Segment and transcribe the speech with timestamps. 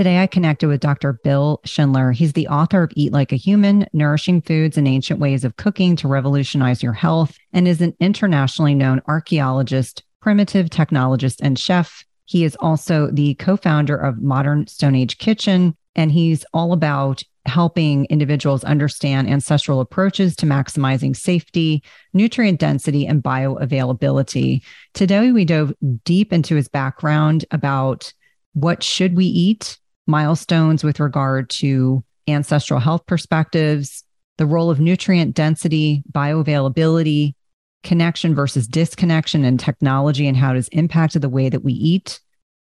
[0.00, 1.12] Today, I connected with Dr.
[1.12, 2.10] Bill Schindler.
[2.12, 5.94] He's the author of Eat Like a Human Nourishing Foods and Ancient Ways of Cooking
[5.96, 12.02] to Revolutionize Your Health, and is an internationally known archaeologist, primitive technologist, and chef.
[12.24, 17.22] He is also the co founder of Modern Stone Age Kitchen, and he's all about
[17.44, 21.82] helping individuals understand ancestral approaches to maximizing safety,
[22.14, 24.62] nutrient density, and bioavailability.
[24.94, 25.74] Today, we dove
[26.06, 28.14] deep into his background about
[28.54, 34.04] what should we eat milestones with regard to ancestral health perspectives,
[34.38, 37.34] the role of nutrient density, bioavailability,
[37.82, 42.20] connection versus disconnection and technology and how it has impacted the way that we eat,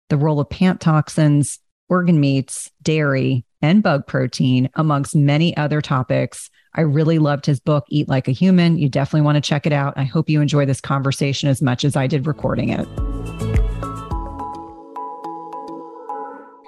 [0.09, 6.49] the role of plant toxins, organ meats, dairy, and bug protein, amongst many other topics.
[6.75, 8.77] I really loved his book, Eat Like a Human.
[8.77, 9.93] You definitely want to check it out.
[9.97, 12.87] I hope you enjoy this conversation as much as I did recording it.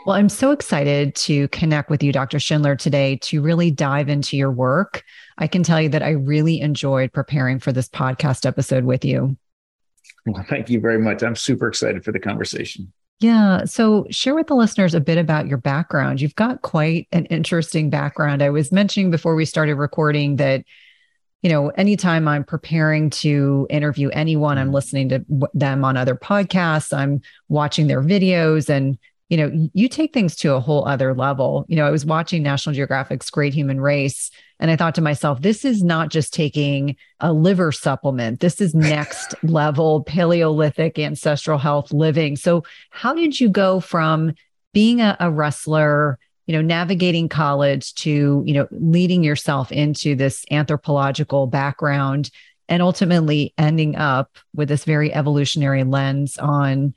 [0.10, 2.40] Well, I'm so excited to connect with you, Dr.
[2.40, 5.04] Schindler, today to really dive into your work.
[5.38, 9.38] I can tell you that I really enjoyed preparing for this podcast episode with you.
[10.26, 11.22] Well, thank you very much.
[11.22, 12.92] I'm super excited for the conversation.
[13.20, 13.66] Yeah.
[13.66, 16.22] So, share with the listeners a bit about your background.
[16.22, 18.42] You've got quite an interesting background.
[18.42, 20.64] I was mentioning before we started recording that,
[21.44, 24.74] you know, anytime I'm preparing to interview anyone, I'm mm-hmm.
[24.74, 28.98] listening to them on other podcasts, I'm watching their videos, and
[29.30, 31.66] you know, you take things to a whole other level.
[31.68, 35.42] You know, I was watching National Geographic's Great Human Race, and I thought to myself,
[35.42, 38.40] this is not just taking a liver supplement.
[38.40, 42.36] This is next level Paleolithic ancestral health living.
[42.36, 44.34] So, how did you go from
[44.74, 46.18] being a, a wrestler,
[46.48, 52.32] you know, navigating college to, you know, leading yourself into this anthropological background
[52.68, 56.94] and ultimately ending up with this very evolutionary lens on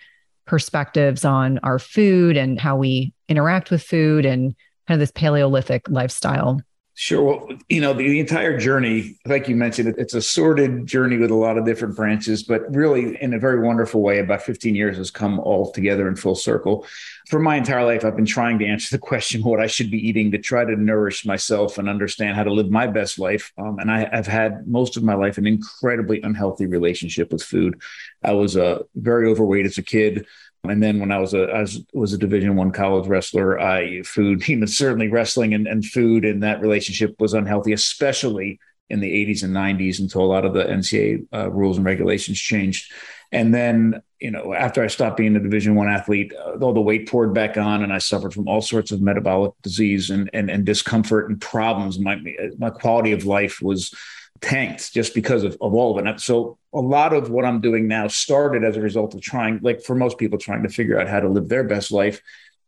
[0.47, 4.55] perspectives on our food and how we interact with food and
[4.87, 6.61] kind of this Paleolithic lifestyle?
[6.95, 7.23] Sure.
[7.23, 11.35] Well, you know, the, entire journey, like you mentioned, it's a sorted journey with a
[11.35, 15.11] lot of different branches, but really in a very wonderful way, about 15 years has
[15.11, 16.87] come all together in full circle.
[17.29, 20.09] For my entire life, I've been trying to answer the question what I should be
[20.09, 23.53] eating to try to nourish myself and understand how to live my best life.
[23.57, 27.81] Um, and I, have had most of my life an incredibly unhealthy relationship with food.
[28.25, 30.27] I was uh, very overweight as a kid.
[30.65, 34.03] And then when I was a I was, was a Division One college wrestler, I
[34.03, 39.01] food you know, certainly wrestling and, and food and that relationship was unhealthy, especially in
[39.01, 42.93] the 80s and 90s until a lot of the NCAA uh, rules and regulations changed.
[43.33, 46.81] And then you know after I stopped being a Division One athlete, uh, all the
[46.81, 50.49] weight poured back on, and I suffered from all sorts of metabolic disease and and,
[50.51, 51.99] and discomfort and problems.
[51.99, 52.21] My
[52.59, 53.93] my quality of life was
[54.41, 56.21] tanked just because of, of all of it.
[56.21, 59.83] So a lot of what I'm doing now started as a result of trying, like
[59.83, 62.21] for most people, trying to figure out how to live their best life.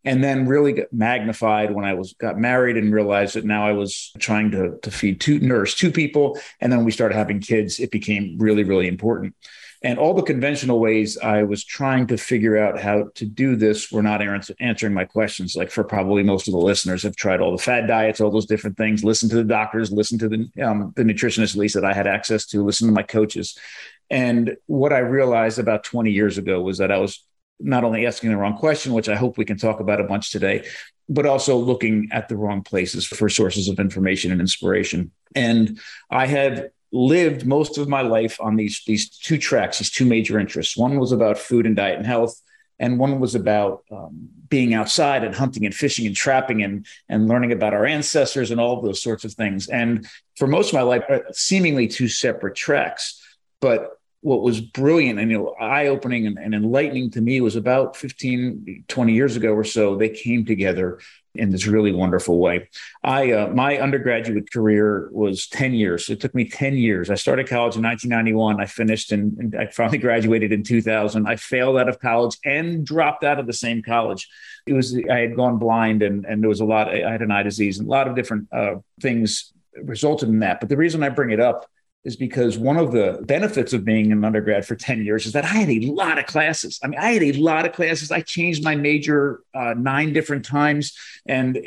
[0.06, 3.72] And then really got magnified when I was got married and realized that now I
[3.72, 6.38] was trying to, to feed two nurse two people.
[6.60, 9.34] And then we started having kids, it became really, really important.
[9.84, 13.92] And all the conventional ways I was trying to figure out how to do this
[13.92, 14.22] were not
[14.58, 15.54] answering my questions.
[15.54, 18.46] Like for probably most of the listeners have tried all the fad diets, all those
[18.46, 21.84] different things, listen to the doctors, listen to the, um, the nutritionists, at least that
[21.84, 23.58] I had access to, listen to my coaches.
[24.08, 27.22] And what I realized about 20 years ago was that I was
[27.60, 30.30] not only asking the wrong question, which I hope we can talk about a bunch
[30.30, 30.66] today,
[31.10, 35.10] but also looking at the wrong places for sources of information and inspiration.
[35.34, 35.78] And
[36.10, 40.38] I had lived most of my life on these these two tracks, these two major
[40.38, 40.76] interests.
[40.76, 42.40] One was about food and diet and health,
[42.78, 47.26] and one was about um, being outside and hunting and fishing and trapping and and
[47.26, 49.68] learning about our ancestors and all of those sorts of things.
[49.68, 50.06] And
[50.36, 53.20] for most of my life, uh, seemingly two separate tracks,
[53.60, 57.94] but what was brilliant and you know eye-opening and, and, enlightening to me was about
[57.94, 60.98] 15 20 years ago or so they came together
[61.34, 62.68] in this really wonderful way.
[63.02, 66.08] I uh, my undergraduate career was 10 years.
[66.08, 67.10] It took me 10 years.
[67.10, 71.36] I started college in 1991 i finished and, and i finally graduated in 2000 i
[71.36, 74.28] failed out of college and dropped out of the same college.
[74.66, 77.30] It was i had gone blind and and there was a lot i had an
[77.30, 79.52] eye disease and a lot of different uh, things
[79.82, 80.60] resulted in that.
[80.60, 81.66] But the reason i bring it up
[82.04, 85.44] is because one of the benefits of being an undergrad for 10 years is that
[85.44, 86.78] I had a lot of classes.
[86.82, 88.10] I mean, I had a lot of classes.
[88.10, 90.96] I changed my major uh, nine different times.
[91.26, 91.58] And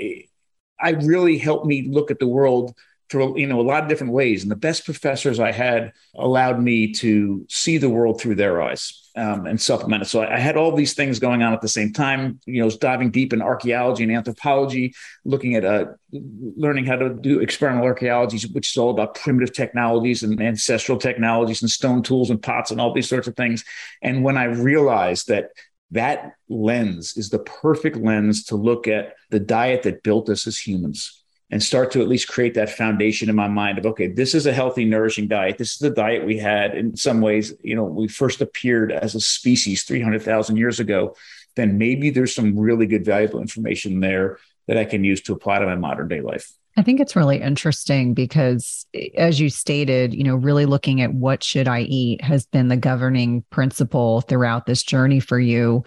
[0.80, 2.76] I really helped me look at the world
[3.10, 6.62] through you know a lot of different ways and the best professors i had allowed
[6.62, 10.56] me to see the world through their eyes um, and supplement it so I, had
[10.56, 14.04] all these things going on at the same time you know diving deep in archaeology
[14.04, 14.94] and anthropology
[15.26, 20.24] looking at uh, learning how to do experimental archaeology which is all about primitive technologies
[20.24, 23.66] and ancestral technologies and stone tools and pots and all these sorts of things.
[24.02, 25.50] And when i realized that
[25.92, 30.58] that lens is the perfect lens to look at the diet that built us as
[30.58, 34.36] humans and start to at least create that foundation in my mind of okay this
[34.36, 35.58] is a healthy nourishing diet.
[35.58, 39.16] This is the diet we had in some ways you know we first appeared as
[39.16, 41.16] a species 300,000 years ago.
[41.56, 45.60] Then maybe there's some really good valuable information there that I can use to apply
[45.60, 46.52] to my modern day life.
[46.78, 48.86] I think it's really interesting because
[49.18, 52.78] as you stated, you know, really looking at what should I eat has been the
[52.78, 55.84] governing principle throughout this journey for you.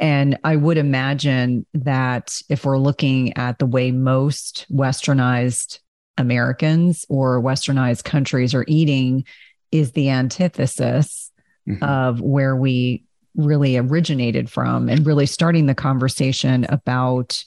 [0.00, 5.78] And I would imagine that if we're looking at the way most westernized
[6.16, 9.24] Americans or westernized countries are eating,
[9.70, 11.30] is the antithesis
[11.68, 11.84] mm-hmm.
[11.84, 13.04] of where we
[13.36, 17.44] really originated from and really starting the conversation about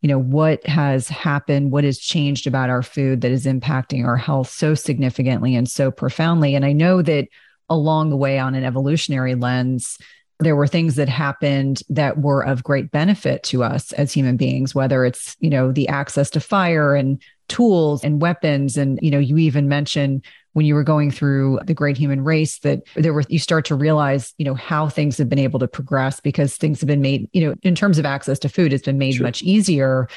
[0.00, 4.16] you know what has happened what has changed about our food that is impacting our
[4.16, 7.28] health so significantly and so profoundly and i know that
[7.68, 9.98] along the way on an evolutionary lens
[10.40, 14.74] there were things that happened that were of great benefit to us as human beings
[14.74, 18.78] whether it's you know the access to fire and tools and weapons.
[18.78, 22.60] And you know you even mentioned when you were going through the great human race
[22.60, 25.68] that there were you start to realize you know how things have been able to
[25.68, 28.86] progress because things have been made you know in terms of access to food it's
[28.86, 29.24] been made sure.
[29.26, 30.08] much easier.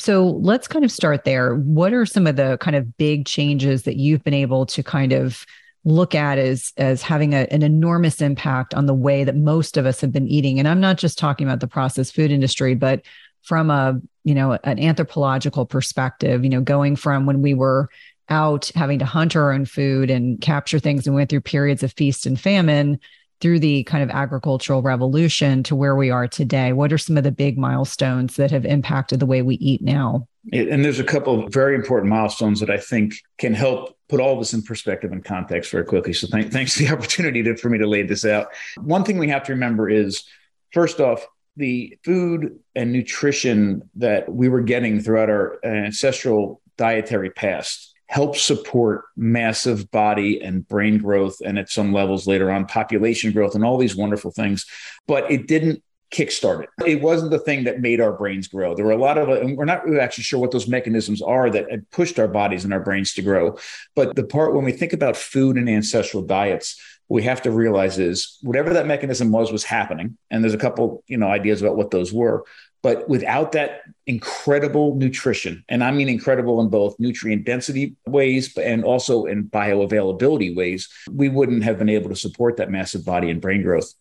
[0.00, 1.56] So let's kind of start there.
[1.56, 5.12] What are some of the kind of big changes that you've been able to kind
[5.12, 5.44] of
[5.88, 9.86] look at as as having a, an enormous impact on the way that most of
[9.86, 10.58] us have been eating.
[10.58, 13.02] And i'm not just talking about the processed food industry but
[13.42, 17.88] from a you know an anthropological perspective you know going from when we were
[18.28, 21.92] out having to hunt our own food and capture things and went through periods of
[21.92, 23.00] feast and famine
[23.40, 27.24] through the kind of agricultural revolution to where we are today what are some of
[27.24, 31.44] the big milestones that have impacted the way we eat now and there's a couple
[31.44, 35.24] of very important milestones that i think can help put all this in perspective and
[35.24, 36.12] context very quickly.
[36.12, 38.48] So thank, thanks for the opportunity to, for me to lay this out.
[38.76, 40.24] One thing we have to remember is,
[40.72, 41.26] first off,
[41.56, 49.04] the food and nutrition that we were getting throughout our ancestral dietary past helped support
[49.16, 53.78] massive body and brain growth and at some levels later on population growth and all
[53.78, 54.66] these wonderful things
[55.06, 56.70] but it didn't kickstart it.
[56.86, 58.74] It wasn't the thing that made our brains grow.
[58.74, 61.50] There were a lot of, and we're not really actually sure what those mechanisms are
[61.50, 63.58] that pushed our bodies and our brains to grow.
[63.94, 67.98] But the part when we think about food and ancestral diets, we have to realize
[67.98, 70.16] is whatever that mechanism was was happening.
[70.30, 72.44] And there's a couple, you know, ideas about what those were.
[72.82, 78.84] But without that incredible nutrition, and I mean incredible in both nutrient density ways and
[78.84, 83.40] also in bioavailability ways, we wouldn't have been able to support that massive body and
[83.40, 83.92] brain growth.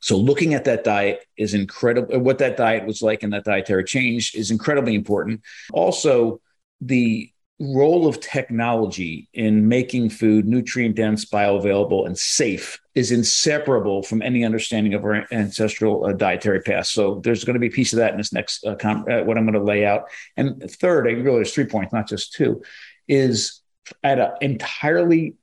[0.00, 2.18] So looking at that diet is incredible.
[2.20, 5.42] What that diet was like and that dietary change is incredibly important.
[5.72, 6.40] Also,
[6.80, 7.31] the
[7.62, 14.44] role of technology in making food nutrient dense, bioavailable, and safe is inseparable from any
[14.44, 16.92] understanding of our ancestral uh, dietary past.
[16.92, 19.22] So there's going to be a piece of that in this next uh, com- uh,
[19.22, 20.10] what I'm going to lay out.
[20.36, 22.62] And third, I really there's three points, not just two,
[23.06, 23.60] is
[24.02, 25.36] at an entirely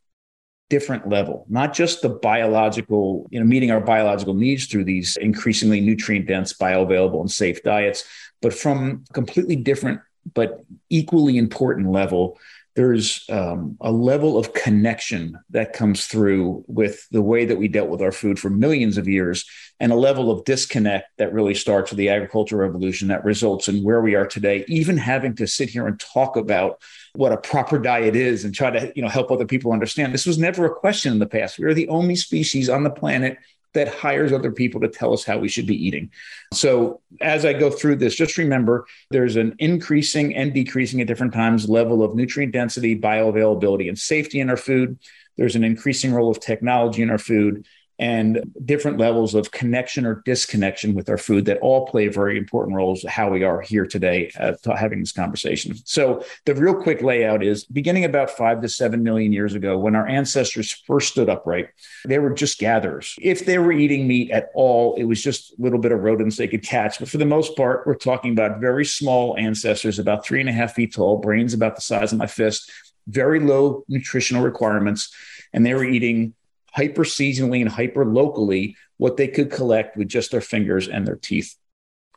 [0.70, 5.80] different level, not just the biological, you know, meeting our biological needs through these increasingly
[5.80, 8.04] nutrient dense, bioavailable, and safe diets,
[8.42, 10.02] but from completely different
[10.34, 12.38] but equally important level
[12.80, 17.90] there's um, a level of connection that comes through with the way that we dealt
[17.90, 19.44] with our food for millions of years
[19.82, 23.84] and a level of disconnect that really starts with the agricultural revolution that results in
[23.84, 26.80] where we are today even having to sit here and talk about
[27.16, 30.14] what a proper diet is and try to you know help other people understand.
[30.14, 31.60] This was never a question in the past.
[31.60, 33.40] We are the only species on the planet
[33.74, 36.10] that hires other people to tell us how we should be eating.
[36.54, 41.34] So, as I go through this, just remember there's an increasing and decreasing at different
[41.34, 45.00] times level of nutrient density, bioavailability, and safety in our food.
[45.38, 47.66] There's an increasing role of technology in our food
[48.00, 52.76] and different levels of connection or disconnection with our food that all play very important
[52.76, 55.76] roles how we are here today uh, having this conversation.
[55.84, 59.96] So the real quick layout is beginning about five to seven million years ago when
[59.96, 61.68] our ancestors first stood upright,
[62.06, 63.16] they were just gatherers.
[63.22, 66.38] If they were eating meat at all, it was just a little bit of rodents
[66.38, 67.00] they could catch.
[67.00, 70.54] But for the most part, we're talking about very small ancestors, about three and a
[70.54, 72.72] half feet tall, brains about the size of my fist,
[73.08, 75.14] very low nutritional requirements.
[75.52, 76.36] And they were eating
[76.80, 81.18] hyper seasonally and hyper locally what they could collect with just their fingers and their
[81.18, 81.56] teeth.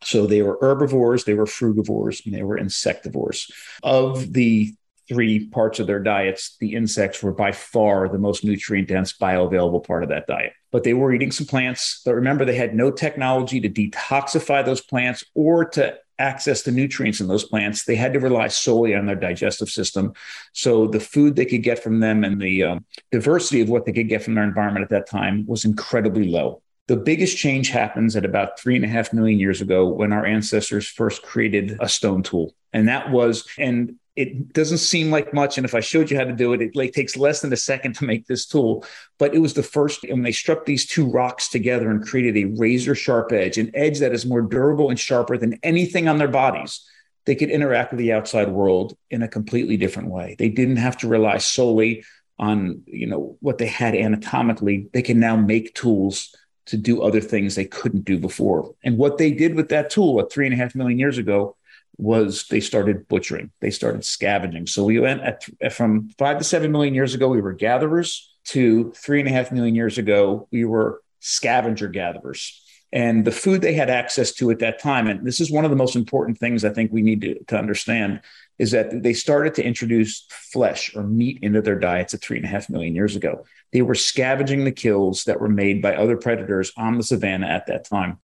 [0.05, 3.51] So they were herbivores, they were frugivores, and they were insectivores.
[3.83, 4.73] Of the
[5.09, 9.85] three parts of their diets, the insects were by far the most nutrient dense, bioavailable
[9.85, 10.53] part of that diet.
[10.71, 12.01] But they were eating some plants.
[12.05, 17.21] But remember, they had no technology to detoxify those plants or to access the nutrients
[17.21, 17.85] in those plants.
[17.85, 20.15] They had to rely solely on their digestive system.
[20.53, 23.93] So the food they could get from them and the um, diversity of what they
[23.93, 26.63] could get from their environment at that time was incredibly low.
[26.89, 30.25] The biggest change happens at about three and a half million years ago when our
[30.27, 32.55] ancestors first created a stone tool.
[32.73, 35.57] And that was, and it doesn't seem like much.
[35.57, 37.57] And if I showed you how to do it, it like takes less than a
[37.57, 38.85] second to make this tool.
[39.19, 42.53] But it was the first, when they struck these two rocks together and created a
[42.57, 46.29] razor sharp edge, an edge that is more durable and sharper than anything on their
[46.29, 46.87] bodies,
[47.25, 50.37] they could interact with the outside world in a completely different way.
[50.39, 52.05] They didn't have to rely solely
[52.39, 54.89] on, you know, what they had anatomically.
[54.93, 56.35] They can now make tools
[56.67, 58.75] to do other things they couldn't do before.
[58.85, 61.57] And what they did with that tool, what three and a half million years ago,
[61.99, 64.67] was they started butchering, they started scavenging.
[64.67, 68.91] So we went at, from five to seven million years ago, we were gatherers, to
[68.93, 72.61] three and a half million years ago, we were scavenger gatherers.
[72.93, 75.71] And the food they had access to at that time, and this is one of
[75.71, 78.21] the most important things I think we need to, to understand,
[78.59, 82.45] is that they started to introduce flesh or meat into their diets at three and
[82.45, 83.47] a half million years ago.
[83.73, 87.67] They were scavenging the kills that were made by other predators on the savannah at
[87.69, 88.19] that time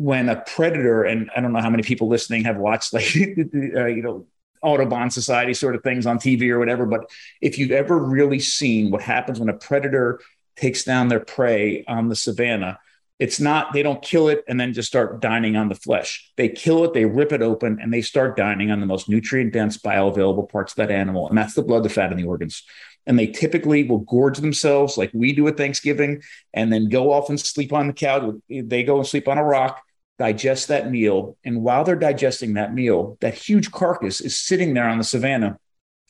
[0.00, 3.84] when a predator, and I don't know how many people listening have watched like uh,
[3.84, 4.26] you know
[4.62, 7.10] Audubon Society sort of things on TV or whatever, but
[7.42, 10.18] if you've ever really seen what happens when a predator
[10.56, 12.78] takes down their prey on the savannah,
[13.18, 16.32] it's not they don't kill it and then just start dining on the flesh.
[16.38, 19.52] They kill it, they rip it open, and they start dining on the most nutrient
[19.52, 22.62] dense bioavailable parts of that animal, and that's the blood, the fat, and the organs.
[23.06, 26.22] And they typically will gorge themselves like we do at Thanksgiving,
[26.54, 28.34] and then go off and sleep on the couch.
[28.48, 29.82] They go and sleep on a rock
[30.20, 31.38] digest that meal.
[31.44, 35.58] And while they're digesting that meal, that huge carcass is sitting there on the savannah.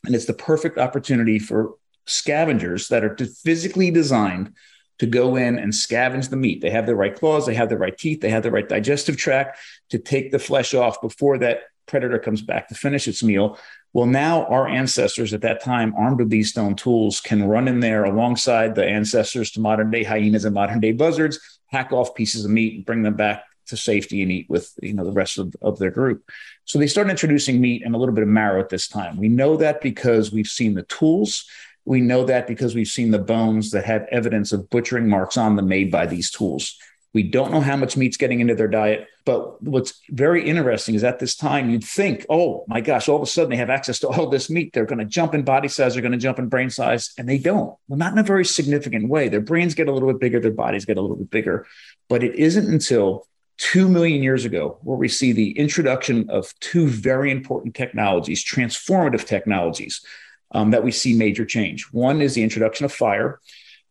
[0.05, 1.75] And it's the perfect opportunity for
[2.05, 4.53] scavengers that are physically designed
[4.99, 6.59] to go in and scavenge the meat.
[6.59, 9.15] They have the right claws, they have the right teeth, they have the right digestive
[9.15, 9.57] tract
[9.91, 13.57] to take the flesh off before that predator comes back to finish its meal.
[13.93, 17.79] Well, now our ancestors at that time, armed with these stone tools, can run in
[17.79, 22.43] there alongside the ancestors to modern day hyenas and modern day buzzards, hack off pieces
[22.43, 25.37] of meat and bring them back to safety and eat with you know the rest
[25.37, 26.29] of, of their group.
[26.65, 29.17] So they started introducing meat and a little bit of marrow at this time.
[29.17, 31.45] We know that because we've seen the tools.
[31.83, 35.55] We know that because we've seen the bones that have evidence of butchering marks on
[35.55, 36.77] them made by these tools.
[37.13, 39.07] We don't know how much meat's getting into their diet.
[39.25, 43.21] But what's very interesting is at this time, you'd think, oh my gosh, all of
[43.21, 44.73] a sudden they have access to all this meat.
[44.73, 47.29] They're going to jump in body size, they're going to jump in brain size, and
[47.29, 47.75] they don't.
[47.87, 49.29] Well, not in a very significant way.
[49.29, 51.67] Their brains get a little bit bigger, their bodies get a little bit bigger.
[52.09, 53.27] But it isn't until
[53.61, 59.23] two million years ago, where we see the introduction of two very important technologies, transformative
[59.23, 60.03] technologies,
[60.49, 61.85] um, that we see major change.
[61.91, 63.39] One is the introduction of fire,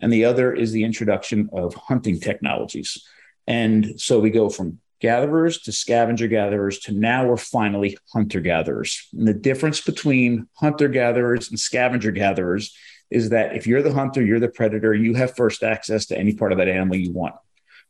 [0.00, 3.00] and the other is the introduction of hunting technologies.
[3.46, 9.08] And so we go from gatherers to scavenger gatherers to now we're finally hunter gatherers.
[9.16, 12.74] And the difference between hunter gatherers and scavenger gatherers
[13.08, 16.34] is that if you're the hunter, you're the predator, you have first access to any
[16.34, 17.36] part of that animal you want.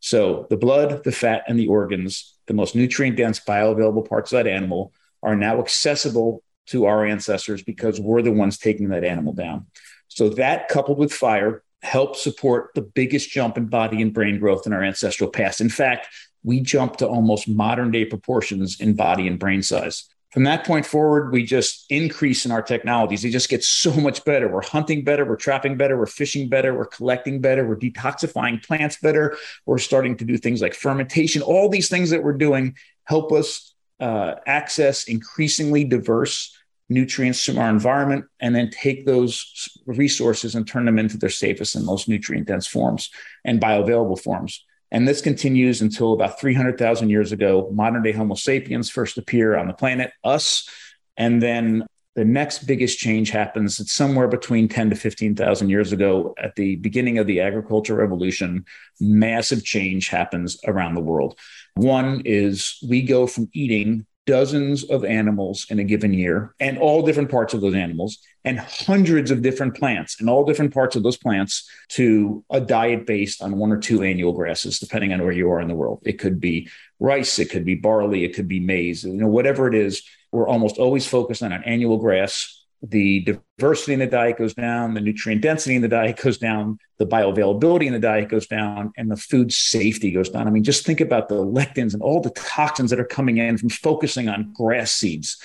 [0.00, 4.38] So the blood, the fat, and the organs, the most nutrient dense bioavailable parts of
[4.38, 4.92] that animal,
[5.23, 9.66] are now accessible to our ancestors because we're the ones taking that animal down.
[10.09, 14.66] So that coupled with fire helped support the biggest jump in body and brain growth
[14.66, 15.61] in our ancestral past.
[15.61, 16.09] In fact,
[16.42, 20.10] we jumped to almost modern day proportions in body and brain size.
[20.33, 23.23] From that point forward, we just increase in our technologies.
[23.23, 24.49] They just get so much better.
[24.49, 28.99] We're hunting better, we're trapping better, we're fishing better, we're collecting better, we're detoxifying plants
[28.99, 29.37] better.
[29.67, 31.43] We're starting to do things like fermentation.
[31.43, 36.57] All these things that we're doing help us uh, access increasingly diverse
[36.89, 41.75] nutrients from our environment and then take those resources and turn them into their safest
[41.75, 43.11] and most nutrient dense forms
[43.45, 44.65] and bioavailable forms.
[44.91, 49.69] And this continues until about 300,000 years ago, modern day Homo sapiens first appear on
[49.69, 50.69] the planet, us.
[51.17, 56.35] And then the next biggest change happens it's somewhere between 10 to 15,000 years ago
[56.43, 58.65] at the beginning of the agricultural revolution.
[59.01, 61.39] Massive change happens around the world.
[61.77, 67.03] One is we go from eating dozens of animals in a given year and all
[67.03, 71.03] different parts of those animals and hundreds of different plants and all different parts of
[71.03, 75.33] those plants to a diet based on one or two annual grasses depending on where
[75.33, 76.00] you are in the world.
[76.05, 76.69] It could be
[77.00, 80.47] rice it could be barley it could be maize you know whatever it is we're
[80.47, 85.01] almost always focused on an annual grass the diversity in the diet goes down, the
[85.01, 89.11] nutrient density in the diet goes down, the bioavailability in the diet goes down, and
[89.11, 90.47] the food safety goes down.
[90.47, 93.59] I mean, just think about the lectins and all the toxins that are coming in
[93.59, 95.43] from focusing on grass seeds.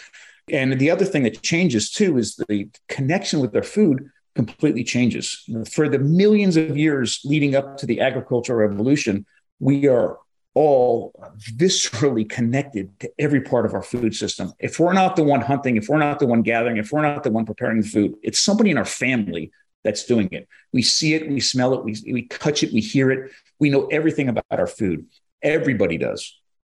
[0.49, 5.43] And the other thing that changes too is the connection with their food completely changes.
[5.71, 9.25] For the millions of years leading up to the agricultural revolution,
[9.59, 10.17] we are
[10.55, 11.13] all
[11.57, 14.53] viscerally connected to every part of our food system.
[14.57, 17.23] If we're not the one hunting, if we're not the one gathering, if we're not
[17.23, 19.51] the one preparing the food, it's somebody in our family
[19.83, 20.47] that's doing it.
[20.73, 23.31] We see it, we smell it, we, we touch it, we hear it.
[23.59, 25.05] We know everything about our food.
[25.43, 26.35] Everybody does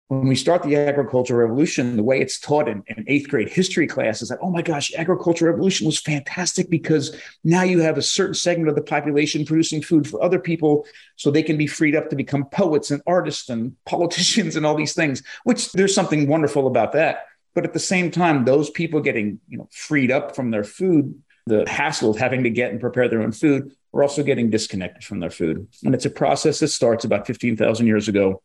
[0.09, 3.87] when we start the agricultural revolution, the way it's taught in, in, eighth grade history
[3.87, 8.01] class is that, oh my gosh, agricultural revolution was fantastic because now you have a
[8.01, 10.85] certain segment of the population producing food for other people
[11.17, 14.75] so they can be freed up to become poets and artists and politicians and all
[14.75, 17.25] these things, which there's something wonderful about that.
[17.53, 21.21] But at the same time, those people getting you know freed up from their food,
[21.47, 25.03] the hassle of having to get and prepare their own food, are also getting disconnected
[25.03, 25.67] from their food.
[25.83, 28.41] And it's a process that starts about 15,000 years ago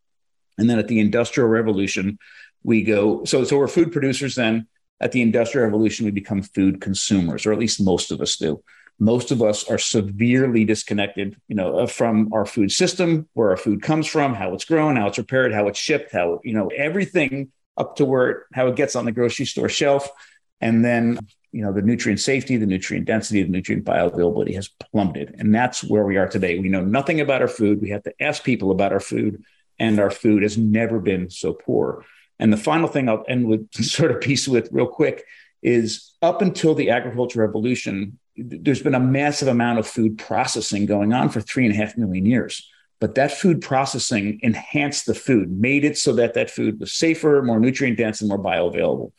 [0.59, 2.19] and then at the Industrial Revolution,
[2.63, 4.67] we go, so, so we're food producers then.
[5.01, 8.63] At the Industrial Revolution, we become food consumers, or at least most of us do.
[9.01, 13.57] Most of us are severely disconnected, you know, uh, from our food system, where our
[13.57, 16.69] food comes from, how it's grown, how it's prepared, how it's shipped, how, you know,
[16.69, 20.09] everything up to where it, how it gets on the grocery store shelf.
[20.61, 21.19] And then,
[21.51, 25.35] you know, the nutrient safety, the nutrient density, the nutrient bioavailability has plummeted.
[25.39, 26.61] And that's where we are today.
[26.61, 27.83] We know nothing about our food.
[27.83, 29.43] We have to ask people about our food
[29.79, 32.05] and our food has never been so poor.
[32.39, 35.25] And the final thing I'll end with, sort of piece with real quick,
[35.63, 41.13] is up until the agricultural revolution, there's been a massive amount of food processing going
[41.13, 42.69] on for three and a half million years.
[43.01, 47.43] But that food processing enhanced the food, made it so that that food was safer,
[47.43, 49.13] more nutrient dense, and more bioavailable.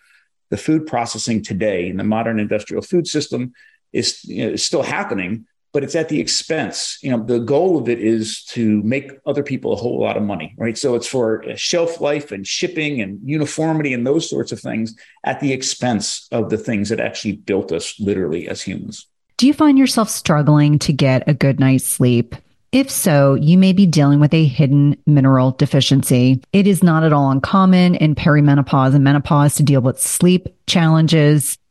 [0.50, 3.54] The food processing today in the modern industrial food system
[3.92, 7.00] is, you know, is still happening, but it's at the expense.
[7.01, 10.24] You know, the goal of it is to make other people a whole lot of
[10.24, 10.77] money, right?
[10.77, 14.96] So it's for uh, shelf life and shipping and uniformity and those sorts of things
[15.25, 19.08] at the expense of the things that actually built us literally as humans.
[19.38, 22.36] Do you find yourself struggling to get a good night's sleep?
[22.71, 26.41] If so, you may be dealing with a hidden mineral deficiency.
[26.54, 31.56] It is not at all uncommon in perimenopause and menopause to deal with sleep challenges.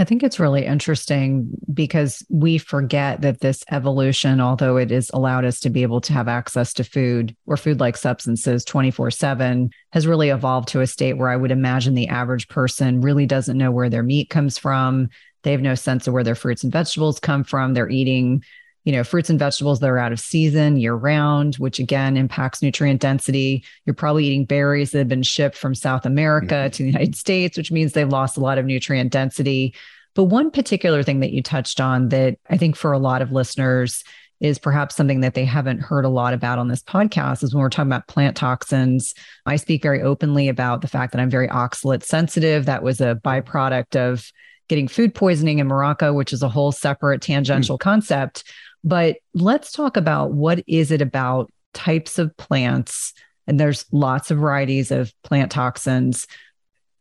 [0.00, 5.44] I think it's really interesting because we forget that this evolution, although it has allowed
[5.44, 9.68] us to be able to have access to food or food like substances 24 7,
[9.92, 13.58] has really evolved to a state where I would imagine the average person really doesn't
[13.58, 15.10] know where their meat comes from.
[15.42, 17.74] They have no sense of where their fruits and vegetables come from.
[17.74, 18.42] They're eating
[18.84, 22.62] you know, fruits and vegetables that are out of season year round, which again impacts
[22.62, 23.64] nutrient density.
[23.84, 26.70] You're probably eating berries that have been shipped from South America mm-hmm.
[26.70, 29.74] to the United States, which means they've lost a lot of nutrient density.
[30.14, 33.32] But one particular thing that you touched on that I think for a lot of
[33.32, 34.02] listeners
[34.40, 37.60] is perhaps something that they haven't heard a lot about on this podcast is when
[37.60, 39.14] we're talking about plant toxins.
[39.44, 42.64] I speak very openly about the fact that I'm very oxalate sensitive.
[42.64, 44.32] That was a byproduct of
[44.68, 47.80] getting food poisoning in Morocco, which is a whole separate tangential mm.
[47.80, 48.44] concept.
[48.84, 53.12] But let's talk about what is it about types of plants
[53.46, 56.26] and there's lots of varieties of plant toxins.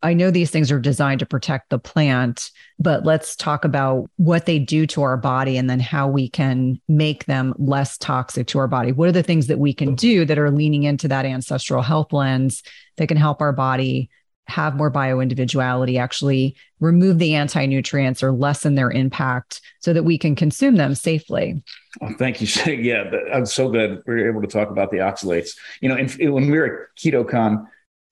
[0.02, 4.46] I know these things are designed to protect the plant, but let's talk about what
[4.46, 8.60] they do to our body and then how we can make them less toxic to
[8.60, 8.94] our body.
[8.94, 12.14] What are the things that we can do that are leaning into that ancestral health
[12.14, 12.64] lens
[12.98, 14.10] that can help our body
[14.50, 20.04] have more bio individuality, actually remove the anti nutrients or lessen their impact so that
[20.04, 21.64] we can consume them safely.
[22.02, 22.48] Oh, thank you.
[22.80, 25.52] Yeah, I'm so glad we are able to talk about the oxalates.
[25.82, 27.66] You know, in, when we were at KetoCon,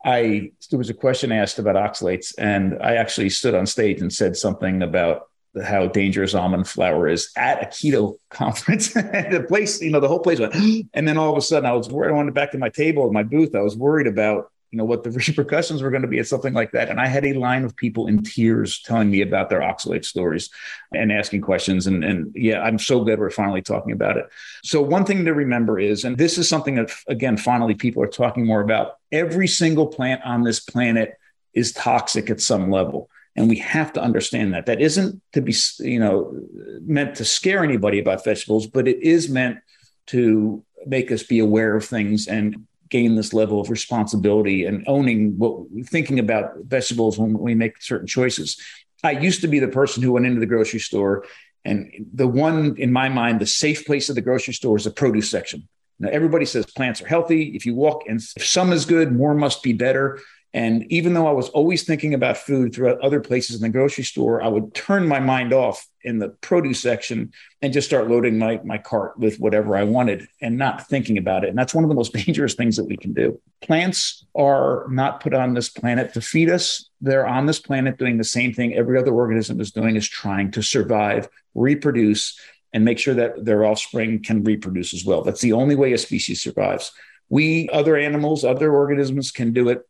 [0.05, 4.13] I there was a question asked about oxalates, and I actually stood on stage and
[4.13, 5.23] said something about
[5.63, 8.93] how dangerous almond flour is at a keto conference.
[8.93, 10.55] the place, you know, the whole place went,
[10.93, 12.13] and then all of a sudden, I was worried.
[12.13, 13.55] I went back to my table, at my booth.
[13.55, 16.53] I was worried about you know what the repercussions were going to be at something
[16.53, 16.89] like that.
[16.89, 20.49] And i had a line of people in tears telling me about their oxalate stories
[20.93, 21.87] and asking questions.
[21.87, 24.27] And, and yeah i'm so glad we're finally talking about it.
[24.63, 28.07] So one thing to remember is and this is something that again finally people are
[28.07, 31.17] talking more about every single plant on this planet
[31.53, 33.09] is toxic at some level.
[33.35, 34.65] And we have to understand that.
[34.65, 36.35] That isn't to be you know
[36.81, 39.59] meant to scare anybody about vegetables but it is meant
[40.07, 45.37] to make us be aware of things and gain this level of responsibility and owning
[45.37, 48.61] what thinking about vegetables when we make certain choices.
[49.03, 51.25] I used to be the person who went into the grocery store
[51.65, 54.91] and the one in my mind, the safe place of the grocery store is the
[54.91, 55.67] produce section.
[55.99, 57.55] Now everybody says plants are healthy.
[57.55, 60.19] If you walk and if some is good, more must be better.
[60.57, 64.03] And even though I was always thinking about food throughout other places in the grocery
[64.03, 68.39] store, I would turn my mind off in the produce section and just start loading
[68.39, 71.49] my, my cart with whatever I wanted and not thinking about it.
[71.49, 73.39] And that's one of the most dangerous things that we can do.
[73.61, 76.89] Plants are not put on this planet to feed us.
[77.01, 80.49] They're on this planet doing the same thing every other organism is doing, is trying
[80.53, 82.35] to survive, reproduce,
[82.73, 85.21] and make sure that their offspring can reproduce as well.
[85.21, 86.93] That's the only way a species survives.
[87.29, 89.87] We, other animals, other organisms can do it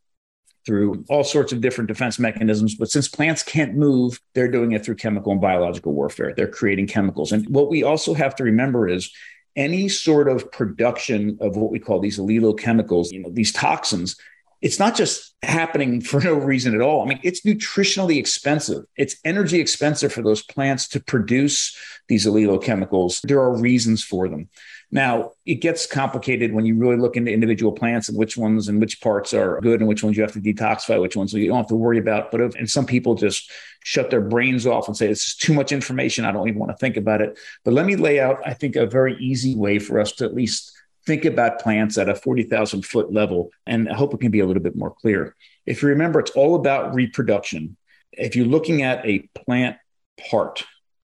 [0.68, 2.76] through all sorts of different defense mechanisms.
[2.76, 6.34] But since plants can't move, they're doing it through chemical and biological warfare.
[6.36, 7.32] They're creating chemicals.
[7.32, 9.10] And what we also have to remember is
[9.56, 14.18] any sort of production of what we call these allelochemicals, you know, these toxins,
[14.62, 17.02] it's not just happening for no reason at all.
[17.02, 18.84] I mean, it's nutritionally expensive.
[18.98, 21.78] It's energy expensive for those plants to produce
[22.10, 23.22] these allelochemicals.
[23.22, 24.50] There are reasons for them.
[24.89, 28.80] Now, it gets complicated when you really look into individual plants and which ones and
[28.80, 31.58] which parts are good and which ones you have to detoxify, which ones you don't
[31.58, 32.32] have to worry about.
[32.32, 33.52] But if, and some people just
[33.84, 36.23] shut their brains off and say, this is too much information.
[36.23, 37.38] I don't even want to think about it.
[37.65, 40.34] But let me lay out, I think, a very easy way for us to at
[40.34, 40.71] least
[41.06, 43.50] think about plants at a 40,000 foot level.
[43.65, 45.36] And I hope it can be a little bit more clear.
[45.65, 47.76] If you remember, it's all about reproduction.
[48.13, 49.78] If you're looking at a plant
[50.30, 50.63] part,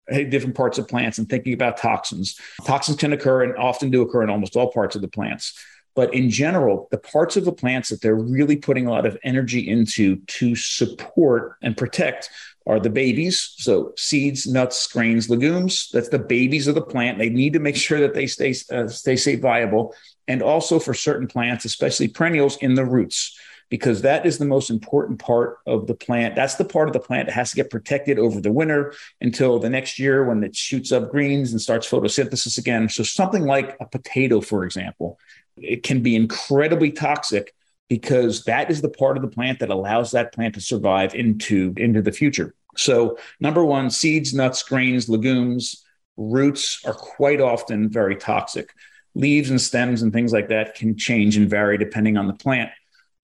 [0.09, 2.39] different parts of plants and thinking about toxins.
[2.65, 5.57] Toxins can occur and often do occur in almost all parts of the plants.
[5.95, 9.17] But in general, the parts of the plants that they're really putting a lot of
[9.23, 12.29] energy into to support and protect
[12.65, 13.53] are the babies.
[13.57, 15.89] So seeds, nuts, grains, legumes.
[15.93, 17.19] That's the babies of the plant.
[17.19, 19.93] They need to make sure that they stay uh, stay stay viable.
[20.27, 23.37] And also for certain plants, especially perennials, in the roots
[23.73, 26.36] because that is the most important part of the plant.
[26.36, 29.57] That's the part of the plant that has to get protected over the winter until
[29.57, 32.88] the next year when it shoots up greens and starts photosynthesis again.
[32.88, 35.17] So, something like a potato, for example,
[35.57, 37.55] it can be incredibly toxic
[37.89, 41.73] because that is the part of the plant that allows that plant to survive into,
[41.75, 42.53] into the future.
[42.77, 45.83] So, number one, seeds, nuts, grains, legumes,
[46.15, 48.69] roots are quite often very toxic.
[49.15, 52.69] Leaves and stems and things like that can change and vary depending on the plant.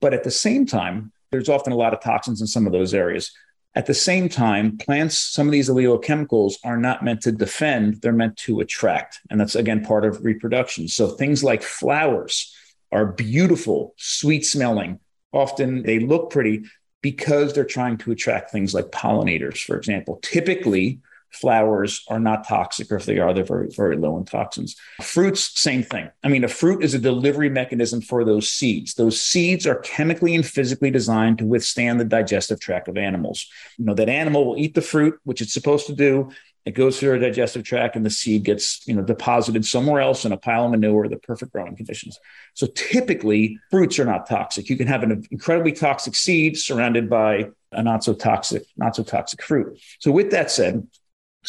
[0.01, 2.93] But at the same time, there's often a lot of toxins in some of those
[2.93, 3.31] areas.
[3.75, 8.11] At the same time, plants, some of these allelochemicals are not meant to defend, they're
[8.11, 9.19] meant to attract.
[9.29, 10.87] And that's again part of reproduction.
[10.87, 12.55] So things like flowers
[12.91, 14.99] are beautiful, sweet smelling.
[15.31, 16.65] Often they look pretty
[17.01, 20.19] because they're trying to attract things like pollinators, for example.
[20.23, 20.99] Typically,
[21.31, 24.75] flowers are not toxic, or if they are, they're very, very low in toxins.
[25.01, 26.09] Fruits, same thing.
[26.23, 28.95] I mean, a fruit is a delivery mechanism for those seeds.
[28.95, 33.47] Those seeds are chemically and physically designed to withstand the digestive tract of animals.
[33.77, 36.31] You know, that animal will eat the fruit, which it's supposed to do.
[36.65, 40.25] It goes through our digestive tract and the seed gets, you know, deposited somewhere else
[40.25, 42.19] in a pile of manure, the perfect growing conditions.
[42.53, 44.69] So typically fruits are not toxic.
[44.69, 49.03] You can have an incredibly toxic seed surrounded by a not so toxic, not so
[49.03, 49.79] toxic fruit.
[49.99, 50.85] So with that said,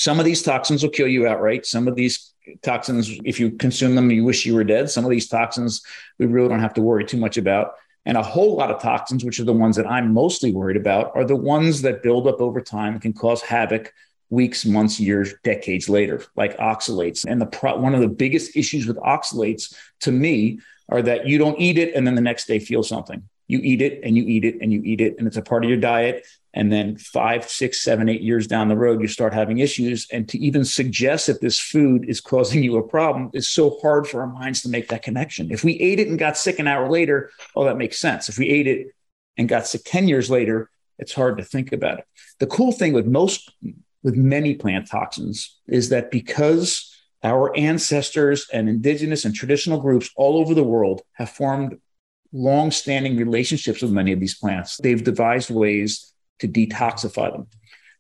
[0.01, 1.67] some of these toxins will kill you outright.
[1.67, 2.33] Some of these
[2.63, 4.89] toxins, if you consume them, you wish you were dead.
[4.89, 5.83] Some of these toxins
[6.19, 7.75] we really don't have to worry too much about.
[8.07, 11.13] And a whole lot of toxins, which are the ones that I'm mostly worried about,
[11.15, 13.93] are the ones that build up over time and can cause havoc
[14.31, 17.27] weeks, months, years, decades later, like oxalates.
[17.29, 21.37] And the pro- one of the biggest issues with oxalates to me are that you
[21.37, 23.29] don't eat it and then the next day feel something.
[23.51, 25.65] You eat it and you eat it and you eat it, and it's a part
[25.65, 26.25] of your diet.
[26.55, 30.07] And then five, six, seven, eight years down the road, you start having issues.
[30.13, 34.07] And to even suggest that this food is causing you a problem is so hard
[34.07, 35.51] for our minds to make that connection.
[35.51, 38.29] If we ate it and got sick an hour later, oh, that makes sense.
[38.29, 38.89] If we ate it
[39.37, 42.05] and got sick 10 years later, it's hard to think about it.
[42.39, 43.53] The cool thing with most,
[44.05, 46.87] with many plant toxins is that because
[47.23, 51.79] our ancestors and indigenous and traditional groups all over the world have formed
[52.33, 57.47] long-standing relationships with many of these plants, they've devised ways to detoxify them.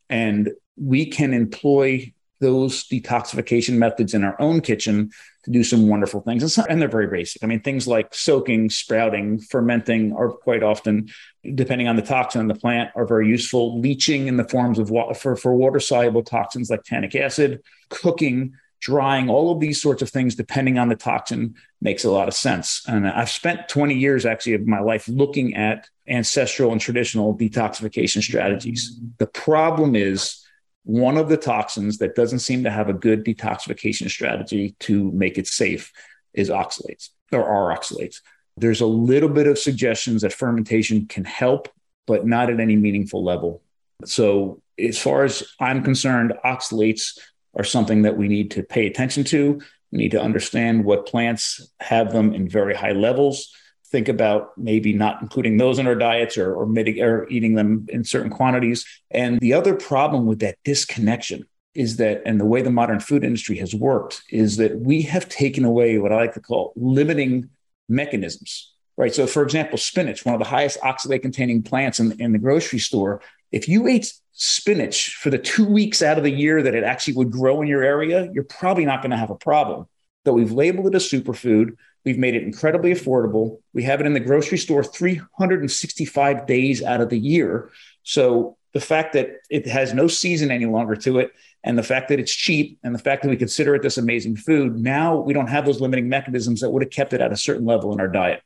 [0.08, 5.10] And we can employ those detoxification methods in our own kitchen
[5.44, 6.58] to do some wonderful things.
[6.58, 7.44] And, they're very basic.
[7.44, 11.10] I mean, things like soaking, sprouting, fermenting are quite often,
[11.54, 13.78] depending on the toxin in the plant, are very useful.
[13.80, 18.54] Leaching in the forms of water for, for water soluble toxins like tannic acid, cooking,
[18.80, 22.34] drying, all of these sorts of things, depending on the toxin, makes a lot of
[22.34, 22.82] sense.
[22.86, 28.22] And I've spent 20 years actually of my life looking at ancestral and traditional detoxification
[28.22, 28.98] strategies.
[29.18, 30.44] The problem is
[30.84, 35.38] one of the toxins that doesn't seem to have a good detoxification strategy to make
[35.38, 35.92] it safe
[36.32, 38.20] is oxalates or are oxalates.
[38.56, 41.68] There's a little bit of suggestions that fermentation can help,
[42.06, 43.62] but not at any meaningful level.
[44.04, 47.18] So, as far as I'm concerned, oxalates
[47.54, 49.60] are something that we need to pay attention to.
[49.90, 53.52] We need to understand what plants have them in very high levels.
[53.86, 57.86] Think about maybe not including those in our diets or, or, mitig- or eating them
[57.88, 58.86] in certain quantities.
[59.10, 63.24] And the other problem with that disconnection is that, and the way the modern food
[63.24, 67.50] industry has worked, is that we have taken away what I like to call limiting
[67.88, 69.14] mechanisms right?
[69.14, 72.78] So, for example, spinach, one of the highest oxalate containing plants in, in the grocery
[72.78, 76.84] store, if you ate spinach for the two weeks out of the year that it
[76.84, 79.86] actually would grow in your area, you're probably not going to have a problem.
[80.24, 81.76] But we've labeled it a superfood.
[82.04, 83.58] We've made it incredibly affordable.
[83.74, 87.70] We have it in the grocery store 365 days out of the year.
[88.02, 91.32] So the fact that it has no season any longer to it,
[91.62, 94.36] and the fact that it's cheap, and the fact that we consider it this amazing
[94.36, 97.36] food, now we don't have those limiting mechanisms that would have kept it at a
[97.36, 98.42] certain level in our diet.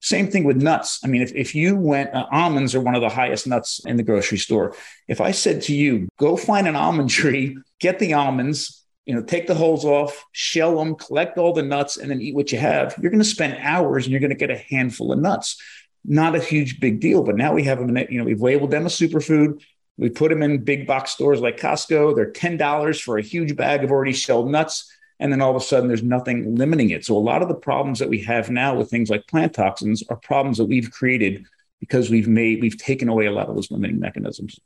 [0.00, 1.00] Same thing with nuts.
[1.02, 3.96] I mean, if, if you went, uh, almonds are one of the highest nuts in
[3.96, 4.76] the grocery store.
[5.08, 9.22] If I said to you, go find an almond tree, get the almonds, you know,
[9.22, 12.58] take the holes off, shell them, collect all the nuts, and then eat what you
[12.58, 15.60] have, you're going to spend hours and you're going to get a handful of nuts.
[16.04, 18.70] Not a huge big deal, but now we have them, in, you know, we've labeled
[18.70, 19.62] them a superfood.
[19.96, 22.14] We put them in big box stores like Costco.
[22.14, 25.64] They're $10 for a huge bag of already shelled nuts and then all of a
[25.64, 27.04] sudden there's nothing limiting it.
[27.04, 30.02] So a lot of the problems that we have now with things like plant toxins
[30.08, 31.44] are problems that we've created
[31.80, 34.58] because we've made we've taken away a lot of those limiting mechanisms.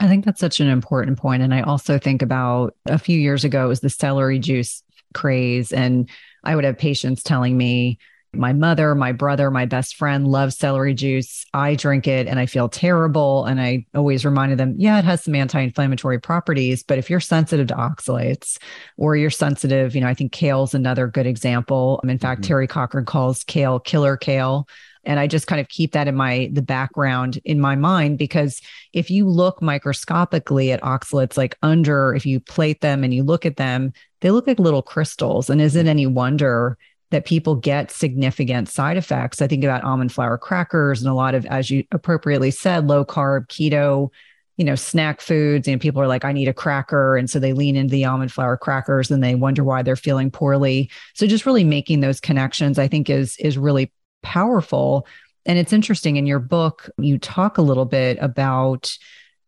[0.00, 1.42] I think that's such an important point.
[1.42, 5.72] And I also think about a few years ago, it was the celery juice craze.
[5.72, 6.08] And
[6.42, 7.98] I would have patients telling me,
[8.32, 11.44] my mother, my brother, my best friend love celery juice.
[11.52, 13.44] I drink it and I feel terrible.
[13.44, 16.82] And I always reminded them, yeah, it has some anti inflammatory properties.
[16.82, 18.58] But if you're sensitive to oxalates
[18.96, 22.00] or you're sensitive, you know, I think kale's another good example.
[22.04, 22.48] In fact, mm-hmm.
[22.48, 24.68] Terry Cochran calls kale killer kale.
[25.04, 28.60] And I just kind of keep that in my the background in my mind because
[28.92, 33.46] if you look microscopically at oxalates, like under, if you plate them and you look
[33.46, 35.48] at them, they look like little crystals.
[35.48, 36.76] And is it any wonder
[37.10, 39.42] that people get significant side effects.
[39.42, 43.04] I think about almond flour crackers and a lot of, as you appropriately said, low
[43.04, 44.10] carb, keto,
[44.56, 45.66] you know, snack foods.
[45.66, 47.16] And people are like, I need a cracker.
[47.16, 50.30] And so they lean into the almond flour crackers and they wonder why they're feeling
[50.30, 50.90] poorly.
[51.14, 53.90] So just really making those connections, I think is is really
[54.22, 55.06] powerful.
[55.46, 58.92] And it's interesting in your book, you talk a little bit about,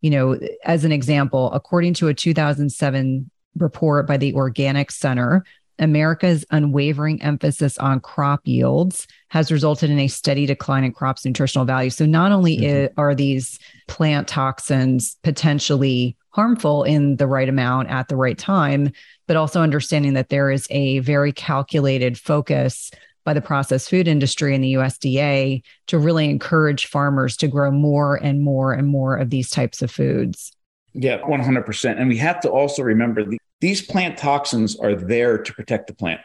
[0.01, 5.45] you know, as an example, according to a 2007 report by the Organic Center,
[5.79, 11.65] America's unwavering emphasis on crop yields has resulted in a steady decline in crops' nutritional
[11.65, 11.91] value.
[11.91, 13.01] So, not only mm-hmm.
[13.01, 13.59] are these
[13.89, 18.91] plant toxins potentially harmful in the right amount at the right time,
[19.27, 22.91] but also understanding that there is a very calculated focus
[23.25, 28.17] by the processed food industry and the USDA to really encourage farmers to grow more
[28.17, 30.53] and more and more of these types of foods.
[30.95, 31.99] Yeah, 100%.
[31.99, 35.95] And we have to also remember the, these plant toxins are there to protect the
[35.95, 36.21] plant.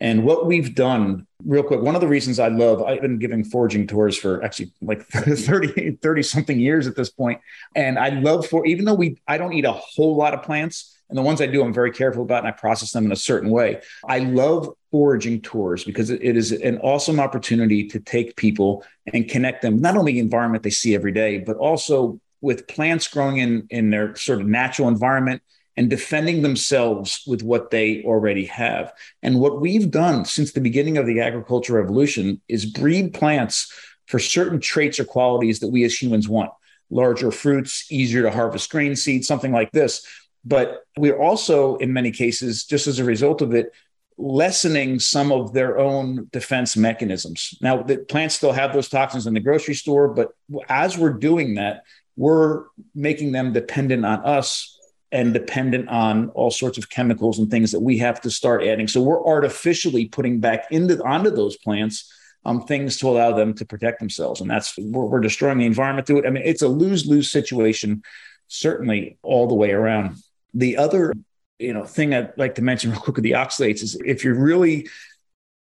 [0.00, 3.44] And what we've done, real quick, one of the reasons I love, I've been giving
[3.44, 7.40] foraging tours for actually like 30, 30 something years at this point.
[7.76, 10.96] And I love for, even though we, I don't eat a whole lot of plants,
[11.10, 13.16] and the ones I do, I'm very careful about and I process them in a
[13.16, 13.82] certain way.
[14.08, 19.62] I love foraging tours because it is an awesome opportunity to take people and connect
[19.62, 23.66] them, not only the environment they see every day, but also with plants growing in,
[23.70, 25.42] in their sort of natural environment
[25.76, 28.92] and defending themselves with what they already have.
[29.22, 33.72] And what we've done since the beginning of the agricultural revolution is breed plants
[34.06, 36.50] for certain traits or qualities that we as humans want
[36.90, 40.04] larger fruits, easier to harvest grain seed, something like this.
[40.44, 43.72] But we're also, in many cases, just as a result of it,
[44.18, 47.54] lessening some of their own defense mechanisms.
[47.62, 50.32] Now, the plants still have those toxins in the grocery store, but
[50.68, 51.84] as we're doing that,
[52.20, 54.78] we're making them dependent on us
[55.10, 58.86] and dependent on all sorts of chemicals and things that we have to start adding.
[58.86, 62.12] So we're artificially putting back into onto those plants
[62.44, 66.06] um, things to allow them to protect themselves, and that's we're, we're destroying the environment
[66.06, 66.26] through it.
[66.26, 68.02] I mean, it's a lose lose situation,
[68.48, 70.16] certainly all the way around.
[70.52, 71.14] The other
[71.58, 74.34] you know thing I'd like to mention real quick with the oxalates is if you're
[74.34, 74.88] really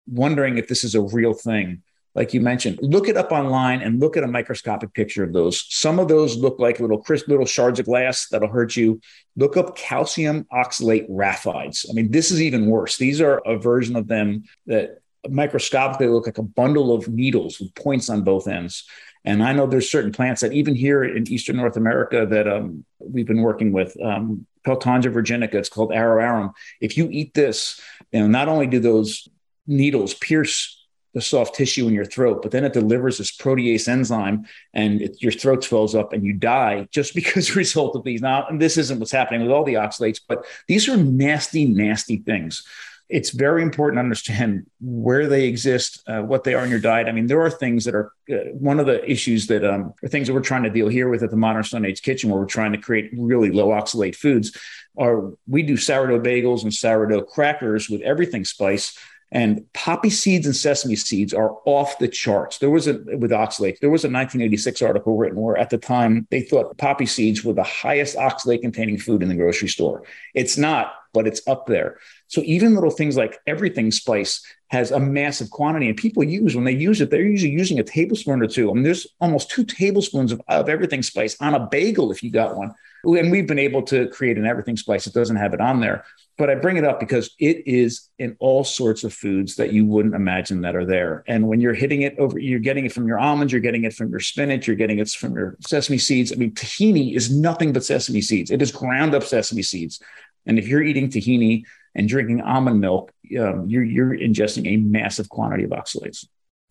[0.07, 1.83] wondering if this is a real thing
[2.19, 5.65] like you mentioned, look it up online and look at a microscopic picture of those.
[5.73, 9.01] Some of those look like little crisp little shards of glass that'll hurt you.
[9.37, 11.87] Look up calcium oxalate raphides.
[11.89, 12.97] I mean, this is even worse.
[12.97, 17.73] These are a version of them that microscopically look like a bundle of needles with
[17.77, 18.83] points on both ends.
[19.25, 22.85] And I know there's certain plants that even here in Eastern North America that um,
[22.99, 26.53] we've been working with, um, Peltandra virginica, it's called arrow arum.
[26.81, 29.29] If you eat this, you know, not only do those
[29.69, 30.78] needles pierce
[31.19, 35.21] the soft tissue in your throat, but then it delivers this protease enzyme and it,
[35.21, 38.23] your throat swells up and you die just because result of these.
[38.23, 42.19] Now, and this isn't what's happening with all the oxalates, but these are nasty, nasty
[42.19, 42.65] things.
[43.09, 47.09] It's very important to understand where they exist, uh, what they are in your diet.
[47.09, 50.09] I mean, there are things that are uh, one of the issues that um, are
[50.09, 52.39] things that we're trying to deal here with at the Modern Stone Age Kitchen, where
[52.39, 54.55] we're trying to create really low oxalate foods.
[54.99, 58.95] Are we do sourdough bagels and sourdough crackers with everything spice
[59.31, 62.59] and poppy seeds and sesame seeds are off the charts.
[62.59, 63.79] There was a with oxalate.
[63.81, 67.53] There was a 1986 article written where at the time they thought poppy seeds were
[67.53, 70.03] the highest oxalate containing food in the grocery store.
[70.35, 71.99] It's not, but it's up there.
[72.29, 76.65] So even little things like everything spice has a massive quantity, and people use when
[76.65, 78.71] they use it, they're usually using a tablespoon or two.
[78.71, 82.31] I mean, there's almost two tablespoons of, of everything spice on a bagel if you
[82.31, 82.75] got one.
[83.05, 86.05] And we've been able to create an everything spice that doesn't have it on there.
[86.39, 89.85] But I bring it up because it is in all sorts of foods that you
[89.85, 91.25] wouldn't imagine that are there.
[91.27, 93.93] And when you're hitting it over, you're getting it from your almonds, you're getting it
[93.93, 96.33] from your spinach, you're getting it from your sesame seeds.
[96.33, 98.53] I mean, tahini is nothing but sesame seeds.
[98.53, 100.01] It is ground up sesame seeds.
[100.47, 101.65] And if you're eating tahini
[101.95, 106.25] and drinking almond milk, um, you're, you're ingesting a massive quantity of oxalates.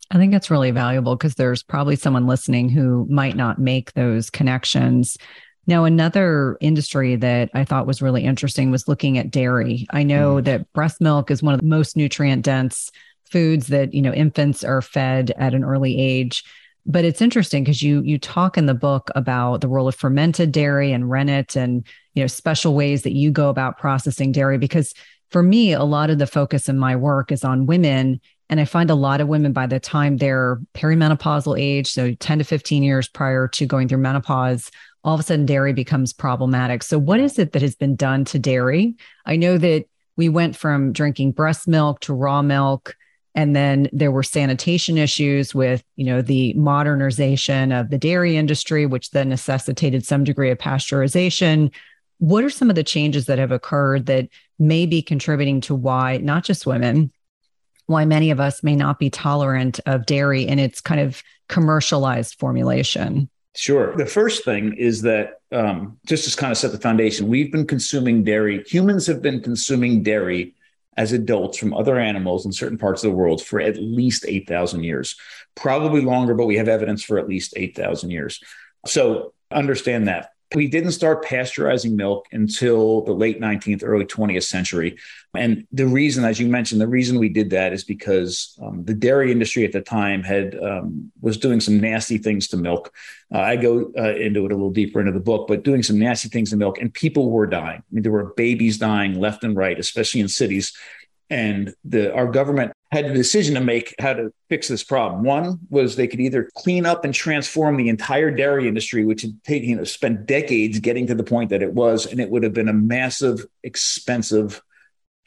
[0.10, 4.30] I think that's really valuable because there's probably someone listening who might not make those
[4.30, 5.18] connections
[5.68, 9.86] now, another industry that I thought was really interesting was looking at dairy.
[9.92, 10.46] I know mm.
[10.46, 12.90] that breast milk is one of the most nutrient dense
[13.30, 16.46] foods that, you know, infants are fed at an early age.
[16.86, 20.54] But it's interesting because you you talk in the book about the role of fermented
[20.54, 24.94] dairy and rennet and, you know, special ways that you go about processing dairy because
[25.30, 28.66] for me, a lot of the focus in my work is on women and I
[28.66, 32.82] find a lot of women by the time they're perimenopausal age, so 10 to 15
[32.82, 34.72] years prior to going through menopause,
[35.04, 36.84] all of a sudden dairy becomes problematic.
[36.84, 38.96] So, what is it that has been done to dairy?
[39.26, 39.86] I know that
[40.16, 42.96] we went from drinking breast milk to raw milk
[43.38, 48.86] and then there were sanitation issues with you know the modernization of the dairy industry
[48.86, 51.72] which then necessitated some degree of pasteurization
[52.18, 54.28] what are some of the changes that have occurred that
[54.58, 57.12] may be contributing to why not just women
[57.86, 62.38] why many of us may not be tolerant of dairy in its kind of commercialized
[62.40, 63.96] formulation Sure.
[63.96, 67.66] The first thing is that um, just to kind of set the foundation, we've been
[67.66, 68.64] consuming dairy.
[68.68, 70.54] Humans have been consuming dairy
[70.96, 74.84] as adults from other animals in certain parts of the world for at least 8,000
[74.84, 75.16] years,
[75.56, 78.44] probably longer, but we have evidence for at least 8,000 years.
[78.86, 80.34] So understand that.
[80.56, 84.98] We didn't start pasteurizing milk until the late 19th, early 20th century.
[85.36, 88.94] And the reason, as you mentioned, the reason we did that is because um, the
[88.94, 92.94] dairy industry at the time had um, was doing some nasty things to milk.
[93.34, 96.00] Uh, I go uh, into it a little deeper into the book, but doing some
[96.00, 97.80] nasty things to milk, and people were dying.
[97.80, 100.74] I mean, there were babies dying left and right, especially in cities.
[101.30, 105.24] And the, our government had a decision to make how to fix this problem.
[105.24, 109.44] One was they could either clean up and transform the entire dairy industry, which had
[109.44, 112.44] taken, you know, spent decades getting to the point that it was, and it would
[112.44, 114.62] have been a massive, expensive,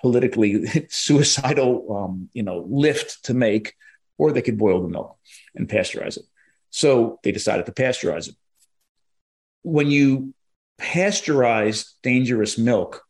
[0.01, 3.75] politically suicidal, um, you know, lift to make,
[4.17, 5.19] or they could boil the milk
[5.55, 6.25] and pasteurize it.
[6.71, 8.37] So they decided to pasteurize it.
[9.63, 10.33] When you
[10.81, 13.05] pasteurize dangerous milk,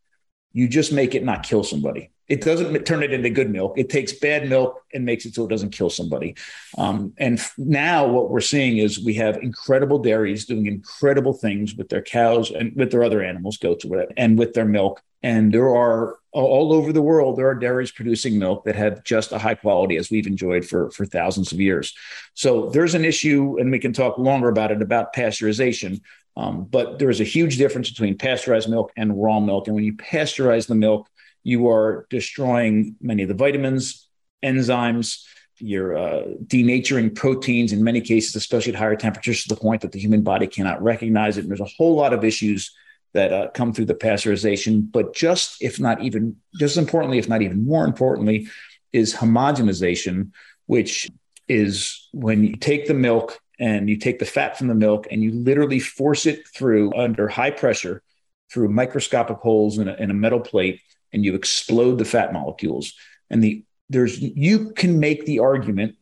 [0.52, 3.74] you just make it not kill somebody it doesn't turn it into good milk.
[3.76, 6.36] It takes bad milk and makes it so it doesn't kill somebody.
[6.78, 11.88] Um, and now what we're seeing is we have incredible dairies doing incredible things with
[11.88, 15.02] their cows and with their other animals, goats, whatever, and with their milk.
[15.24, 19.32] And there are all over the world, there are dairies producing milk that have just
[19.32, 21.92] a high quality as we've enjoyed for, for thousands of years.
[22.34, 26.00] So there's an issue, and we can talk longer about it about pasteurization.
[26.36, 29.66] Um, but there is a huge difference between pasteurized milk and raw milk.
[29.66, 31.08] And when you pasteurize the milk,
[31.42, 34.08] you are destroying many of the vitamins,
[34.42, 35.24] enzymes,
[35.58, 39.92] you're uh, denaturing proteins in many cases, especially at higher temperatures, to the point that
[39.92, 41.42] the human body cannot recognize it.
[41.42, 42.74] And there's a whole lot of issues
[43.12, 44.90] that uh, come through the pasteurization.
[44.90, 48.48] But just, if not even, just importantly, if not even more importantly,
[48.92, 50.30] is homogenization,
[50.66, 51.10] which
[51.48, 55.22] is when you take the milk and you take the fat from the milk and
[55.22, 58.02] you literally force it through under high pressure
[58.50, 60.80] through microscopic holes in a, in a metal plate
[61.12, 62.94] and you explode the fat molecules.
[63.30, 65.96] And the there's you can make the argument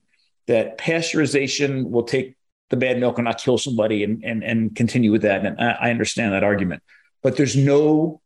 [0.46, 2.36] that pasteurization will take
[2.70, 5.44] the bad milk and not kill somebody and and, and continue with that.
[5.44, 6.82] And I, I understand that argument,
[7.22, 8.20] but there's no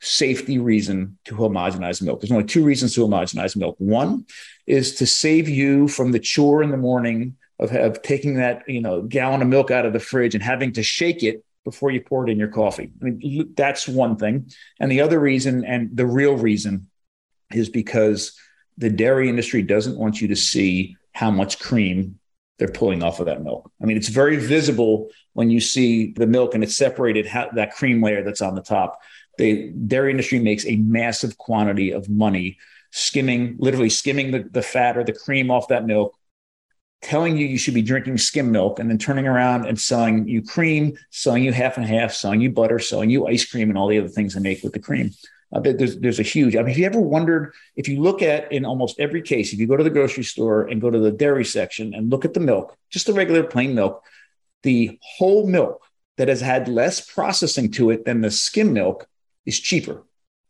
[0.00, 2.20] safety reason to homogenize milk.
[2.20, 3.76] There's only two reasons to homogenize milk.
[3.78, 4.24] One
[4.66, 8.80] is to save you from the chore in the morning of, of taking that you
[8.80, 12.00] know gallon of milk out of the fridge and having to shake it before you
[12.00, 12.90] pour it in your coffee.
[13.00, 14.50] I mean, that's one thing.
[14.78, 16.88] And the other reason, and the real reason,
[17.52, 18.38] is because
[18.78, 22.18] the dairy industry doesn't want you to see how much cream
[22.58, 23.70] they're pulling off of that milk.
[23.82, 28.02] I mean, it's very visible when you see the milk and it's separated, that cream
[28.02, 29.00] layer that's on the top.
[29.38, 32.58] The dairy industry makes a massive quantity of money
[32.90, 36.14] skimming, literally skimming the, the fat or the cream off that milk
[37.02, 40.42] telling you you should be drinking skim milk and then turning around and selling you
[40.42, 43.88] cream, selling you half and half, selling you butter, selling you ice cream, and all
[43.88, 45.10] the other things they make with the cream.
[45.52, 48.52] Uh, there's, there's a huge, I mean, have you ever wondered if you look at
[48.52, 51.10] in almost every case, if you go to the grocery store and go to the
[51.10, 54.04] dairy section and look at the milk, just the regular plain milk,
[54.62, 55.84] the whole milk
[56.18, 59.08] that has had less processing to it than the skim milk
[59.44, 60.04] is cheaper.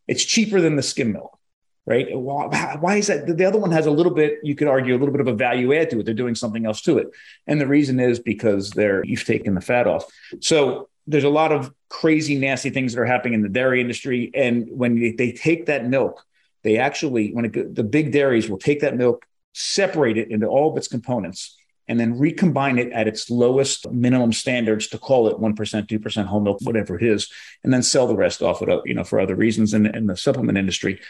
[0.06, 1.38] It's cheaper than the skim milk,
[1.86, 2.06] right?
[2.16, 3.36] Why, why is that?
[3.36, 5.34] The other one has a little bit, you could argue, a little bit of a
[5.34, 6.04] value add to it.
[6.04, 7.08] They're doing something else to it.
[7.46, 10.04] And the reason is because they're, you've taken the fat off.
[10.40, 14.30] So there's a lot of crazy, nasty things that are happening in the dairy industry.
[14.34, 16.24] And when they, they take that milk,
[16.62, 20.70] they actually, when it, the big dairies will take that milk, separate it into all
[20.70, 21.56] of its components,
[21.88, 26.38] and then recombine it at its lowest minimum standards to call it 1%, 2% whole
[26.40, 27.28] milk, whatever it is,
[27.64, 30.56] and then sell the rest off you know, for other reasons in, in the supplement
[30.56, 31.00] industry.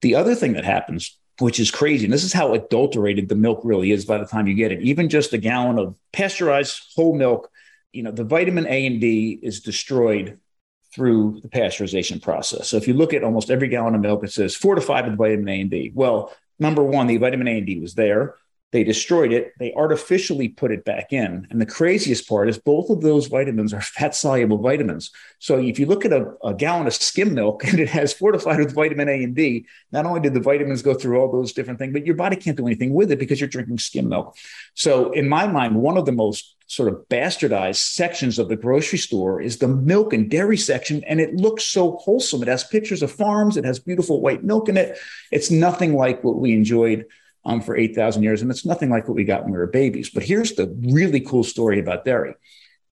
[0.00, 3.60] The other thing that happens, which is crazy, and this is how adulterated the milk
[3.64, 7.14] really is by the time you get it, even just a gallon of pasteurized whole
[7.14, 7.50] milk,
[7.92, 10.38] you know, the vitamin A and D is destroyed
[10.94, 12.68] through the pasteurization process.
[12.68, 15.48] So if you look at almost every gallon of milk, it says fortified with vitamin
[15.48, 15.92] A and D.
[15.94, 18.34] Well, number one, the vitamin A and D was there.
[18.70, 19.54] They destroyed it.
[19.58, 21.46] They artificially put it back in.
[21.50, 25.10] And the craziest part is both of those vitamins are fat soluble vitamins.
[25.38, 28.58] So if you look at a, a, gallon of skim milk and it has fortified
[28.58, 31.78] with vitamin A and D, not only did the vitamins go through all those different
[31.78, 34.36] things, but your body can't do anything with it because you're drinking skim milk.
[34.74, 38.98] So in my mind, one of the most sort of bastardized sections of the grocery
[38.98, 41.02] store is the milk and dairy section.
[41.04, 42.42] And it looks so wholesome.
[42.42, 44.98] It has pictures of farms, it has beautiful white milk in it.
[45.32, 47.06] It's nothing like what we enjoyed
[47.48, 48.42] um, for 8,000 years.
[48.42, 50.10] And it's nothing like what we got when we were babies.
[50.10, 52.34] But here's the really cool story about dairy.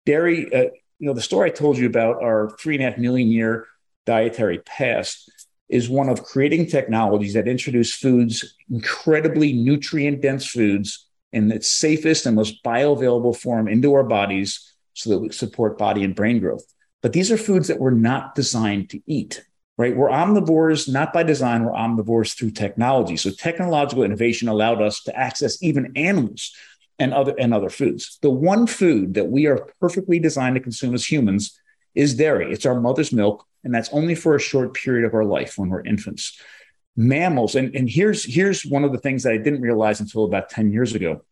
[0.07, 2.98] Dairy, uh, you know, the story I told you about our three and a half
[2.98, 3.66] million year
[4.07, 5.30] dietary past
[5.68, 12.24] is one of creating technologies that introduce foods, incredibly nutrient dense foods, in its safest
[12.24, 16.64] and most bioavailable form into our bodies so that we support body and brain growth.
[17.02, 19.44] But these are foods that we're not designed to eat
[19.79, 19.97] right?
[19.97, 23.16] We're omnivores not by design, we're omnivores through technology.
[23.16, 26.53] So technological innovation allowed us to access even animals
[26.99, 28.18] and other and other foods.
[28.22, 31.59] The one food that we are perfectly designed to consume as humans
[31.95, 32.53] is dairy.
[32.53, 35.68] It's our mother's milk, and that's only for a short period of our life when
[35.68, 36.41] we're infants.
[36.97, 40.49] Mammals, and, and here's here's one of the things that I didn't realize until about
[40.49, 41.22] 10 years ago.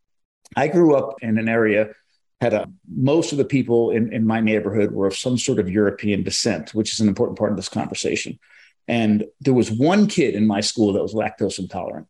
[0.55, 1.95] I grew up in an area
[2.41, 5.71] had a most of the people in, in my neighborhood were of some sort of
[5.71, 8.39] European descent, which is an important part of this conversation.
[8.87, 12.07] And there was one kid in my school that was lactose intolerant.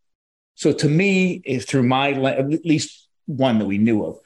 [0.57, 4.19] So to me, through my at least one that we knew of,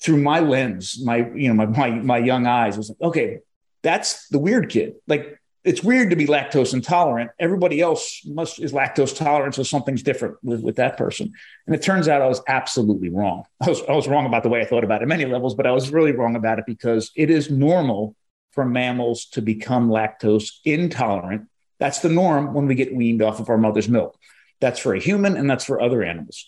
[0.00, 3.38] through my lens, my you know my my, my young eyes was like, okay,
[3.82, 4.94] that's the weird kid.
[5.06, 7.30] Like it's weird to be lactose intolerant.
[7.38, 11.32] Everybody else must is lactose tolerant, so something's different with, with that person.
[11.66, 13.44] And it turns out I was absolutely wrong.
[13.60, 15.66] I was, I was wrong about the way I thought about it many levels, but
[15.66, 18.16] I was really wrong about it because it is normal
[18.50, 21.48] for mammals to become lactose intolerant.
[21.78, 24.18] That's the norm when we get weaned off of our mother's milk.
[24.60, 26.44] That's for a human and that's for other animals.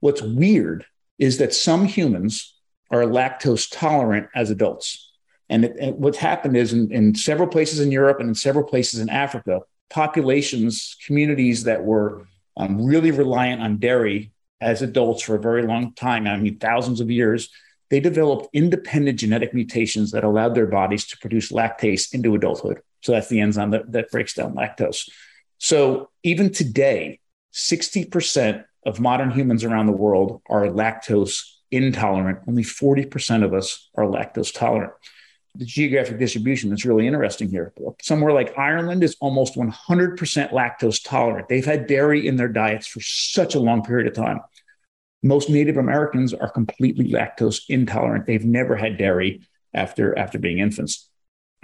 [0.00, 0.84] What's weird
[1.18, 2.54] is that some humans
[2.90, 5.12] are lactose tolerant as adults.
[5.48, 8.64] And, it, and what's happened is in, in several places in Europe and in several
[8.64, 12.26] places in Africa, populations, communities that were
[12.56, 17.00] um, really reliant on dairy as adults for a very long time, I mean, thousands
[17.00, 17.50] of years,
[17.90, 22.80] they developed independent genetic mutations that allowed their bodies to produce lactase into adulthood.
[23.02, 25.08] So that's the enzyme that, that breaks down lactose.
[25.58, 27.20] So even today,
[27.52, 32.40] 60% of modern humans around the world are lactose intolerant.
[32.48, 34.92] Only 40% of us are lactose tolerant
[35.54, 37.72] the geographic distribution that's really interesting here.
[38.02, 40.16] Somewhere like Ireland is almost 100%
[40.50, 41.48] lactose tolerant.
[41.48, 44.40] They've had dairy in their diets for such a long period of time.
[45.22, 48.26] Most Native Americans are completely lactose intolerant.
[48.26, 49.42] They've never had dairy
[49.72, 51.08] after, after being infants.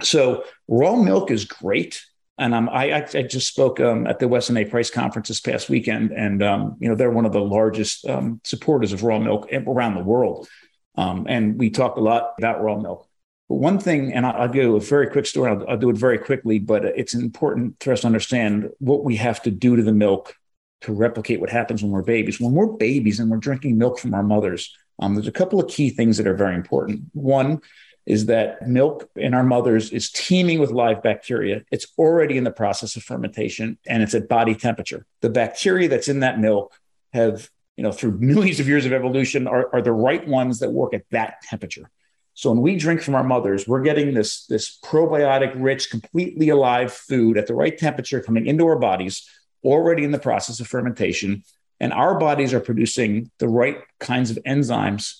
[0.01, 2.03] So raw milk is great.
[2.37, 4.65] And um, I, I, just spoke um, at the Weston A.
[4.65, 8.41] Price conference this past weekend, and um, you know they're one of the largest um,
[8.43, 10.47] supporters of raw milk around the world.
[10.95, 13.07] Um, and we talk a lot about raw milk.
[13.51, 15.97] But one thing, and I'll, I'll give a very quick story, I'll, I'll, do it
[15.97, 19.83] very quickly, but it's important for us to understand what we have to do to
[19.83, 20.37] the milk
[20.83, 22.39] to replicate what happens when we're babies.
[22.39, 25.69] When we're babies and we're drinking milk from our mothers, um, there's a couple of
[25.69, 27.01] key things that are very important.
[27.11, 27.59] One
[28.05, 31.63] is that milk in our mothers is teeming with live bacteria.
[31.73, 35.05] It's already in the process of fermentation and it's at body temperature.
[35.19, 36.73] The bacteria that's in that milk
[37.11, 40.71] have, you know, through millions of years of evolution, are, are the right ones that
[40.71, 41.91] work at that temperature.
[42.33, 46.93] So when we drink from our mothers, we're getting this, this probiotic rich, completely alive
[46.93, 49.29] food at the right temperature coming into our bodies,
[49.63, 51.43] already in the process of fermentation.
[51.79, 55.19] And our bodies are producing the right kinds of enzymes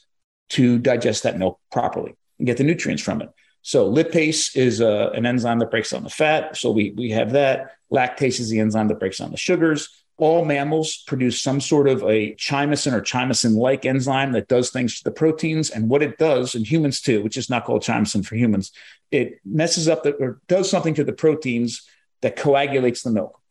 [0.50, 3.30] to digest that milk properly and get the nutrients from it.
[3.62, 6.58] So lipase is uh, an enzyme that breaks down the fat.
[6.58, 7.76] So we, we have that.
[7.92, 12.04] Lactase is the enzyme that breaks down the sugars all mammals produce some sort of
[12.04, 15.72] a chymosin or chymosin like enzyme that does things to the proteins.
[15.72, 18.72] And what it does, in humans too, which is not called chymosin for humans,
[19.10, 21.90] it messes up the, or does something to the proteins
[22.22, 23.42] that coagulates the milk.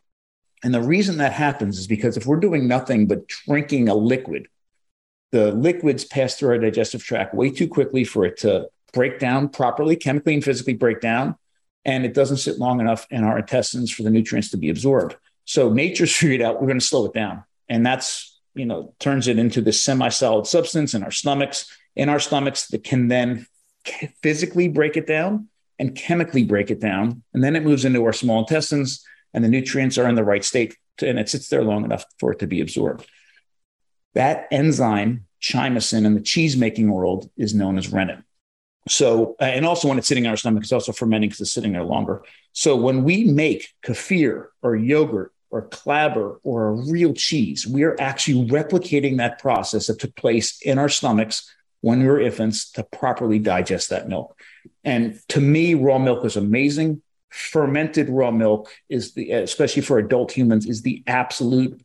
[0.62, 4.46] And the reason that happens is because if we're doing nothing but drinking a liquid,
[5.32, 9.48] the liquids pass through our digestive tract way too quickly for it to break down
[9.48, 11.34] properly, chemically and physically break down.
[11.84, 15.16] And it doesn't sit long enough in our intestines for the nutrients to be absorbed.
[15.44, 17.44] So nature's figured out we're going to slow it down.
[17.68, 22.18] And that's, you know, turns it into this semi-solid substance in our stomachs, in our
[22.18, 23.46] stomachs that can then
[24.22, 27.22] physically break it down and chemically break it down.
[27.32, 30.44] And then it moves into our small intestines and the nutrients are in the right
[30.44, 33.06] state to, and it sits there long enough for it to be absorbed.
[34.14, 38.18] That enzyme, chymosin, in the cheese making world is known as rennet.
[38.88, 41.72] So, and also when it's sitting in our stomach, it's also fermenting because it's sitting
[41.72, 42.22] there longer.
[42.52, 47.96] So, when we make kefir or yogurt or clabber or a real cheese, we are
[48.00, 52.84] actually replicating that process that took place in our stomachs when we were infants to
[52.84, 54.38] properly digest that milk.
[54.84, 57.02] And to me, raw milk is amazing.
[57.28, 61.80] Fermented raw milk is the, especially for adult humans, is the absolute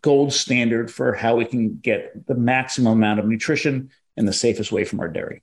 [0.00, 4.72] gold standard for how we can get the maximum amount of nutrition in the safest
[4.72, 5.42] way from our dairy.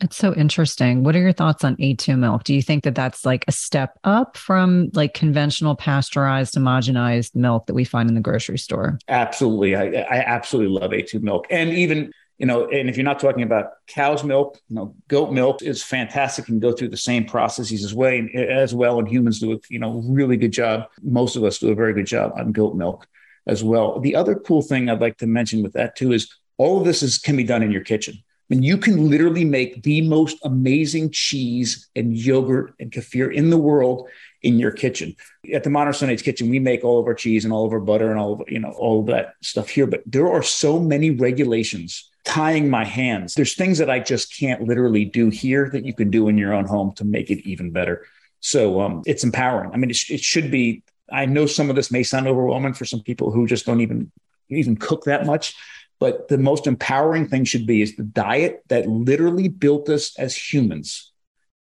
[0.00, 1.04] It's so interesting.
[1.04, 2.44] What are your thoughts on A2 milk?
[2.44, 7.66] Do you think that that's like a step up from like conventional pasteurized, homogenized milk
[7.66, 8.98] that we find in the grocery store?
[9.08, 9.76] Absolutely.
[9.76, 11.46] I, I absolutely love A2 milk.
[11.48, 15.32] And even, you know, and if you're not talking about cow's milk, you know, goat
[15.32, 18.98] milk is fantastic and go through the same processes as well, as well.
[18.98, 20.88] And humans do a, you know, really good job.
[21.02, 23.06] Most of us do a very good job on goat milk
[23.46, 24.00] as well.
[24.00, 27.02] The other cool thing I'd like to mention with that too is all of this
[27.02, 28.22] is can be done in your kitchen.
[28.50, 33.48] I mean, you can literally make the most amazing cheese and yogurt and kefir in
[33.48, 34.08] the world
[34.42, 35.16] in your kitchen.
[35.52, 37.80] At the Modern Age Kitchen, we make all of our cheese and all of our
[37.80, 39.86] butter and all of you know all of that stuff here.
[39.86, 43.34] But there are so many regulations tying my hands.
[43.34, 46.52] There's things that I just can't literally do here that you can do in your
[46.52, 48.06] own home to make it even better.
[48.40, 49.70] So um, it's empowering.
[49.72, 52.84] I mean, it, it should be I know some of this may sound overwhelming for
[52.84, 54.10] some people who just don't even
[54.50, 55.54] even cook that much,
[55.98, 60.36] but the most empowering thing should be is the diet that literally built us as
[60.36, 61.12] humans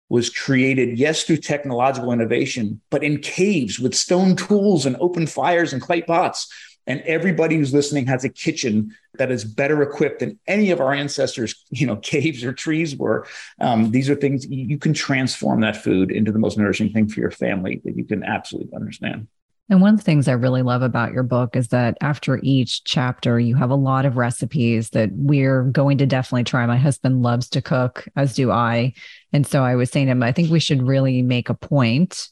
[0.10, 5.74] was created, yes, through technological innovation, but in caves with stone tools and open fires
[5.74, 6.48] and clay pots.
[6.86, 10.94] And everybody who's listening has a kitchen that is better equipped than any of our
[10.94, 13.28] ancestors, you know, caves or trees were.
[13.60, 17.20] Um, these are things you can transform that food into the most nourishing thing for
[17.20, 19.28] your family that you can absolutely understand.
[19.70, 22.86] And one of the things I really love about your book is that after each
[22.86, 26.65] chapter, you have a lot of recipes that we're going to definitely try.
[26.65, 28.93] My husband loves to cook, as do I.
[29.34, 32.30] And so I was saying to him, I think we should really make a point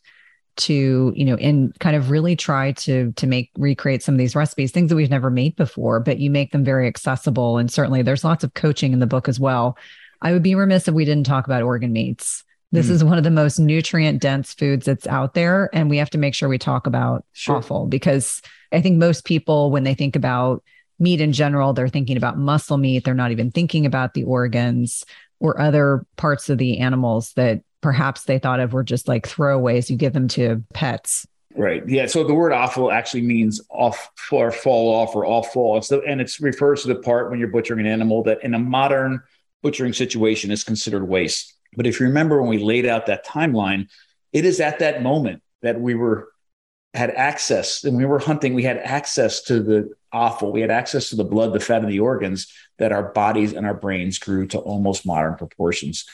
[0.58, 4.36] to you know and kind of really try to to make recreate some of these
[4.36, 8.02] recipes things that we've never made before but you make them very accessible and certainly
[8.02, 9.78] there's lots of coaching in the book as well
[10.22, 12.45] i would be remiss if we didn't talk about organ meats
[12.76, 12.92] this mm.
[12.92, 16.18] is one of the most nutrient dense foods that's out there and we have to
[16.18, 17.58] make sure we talk about sure.
[17.58, 20.64] offal because i think most people when they think about
[21.00, 25.04] meat in general they're thinking about muscle meat they're not even thinking about the organs
[25.40, 29.90] or other parts of the animals that perhaps they thought of were just like throwaways
[29.90, 31.28] you give them to pets.
[31.56, 31.88] Right.
[31.88, 32.08] Yeah.
[32.08, 35.78] So the word offal actually means off or fall off or off fall.
[35.78, 38.54] It's the, and it refers to the part when you're butchering an animal that in
[38.54, 39.22] a modern
[39.62, 41.54] butchering situation is considered waste.
[41.76, 43.90] But if you remember when we laid out that timeline,
[44.34, 46.30] it is at that moment that we were
[46.94, 51.10] had access and we were hunting, we had access to the offal, we had access
[51.10, 54.48] to the blood, the fat, and the organs that our bodies and our brains grew
[54.48, 56.06] to almost modern proportions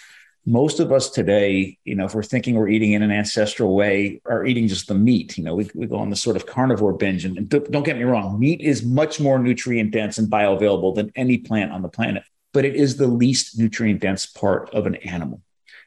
[0.45, 4.21] most of us today, you know, if we're thinking we're eating in an ancestral way,
[4.25, 5.37] are eating just the meat.
[5.37, 7.25] You know, we, we go on the sort of carnivore binge.
[7.25, 11.11] And, and don't get me wrong, meat is much more nutrient dense and bioavailable than
[11.15, 14.95] any plant on the planet, but it is the least nutrient dense part of an
[14.95, 15.41] animal.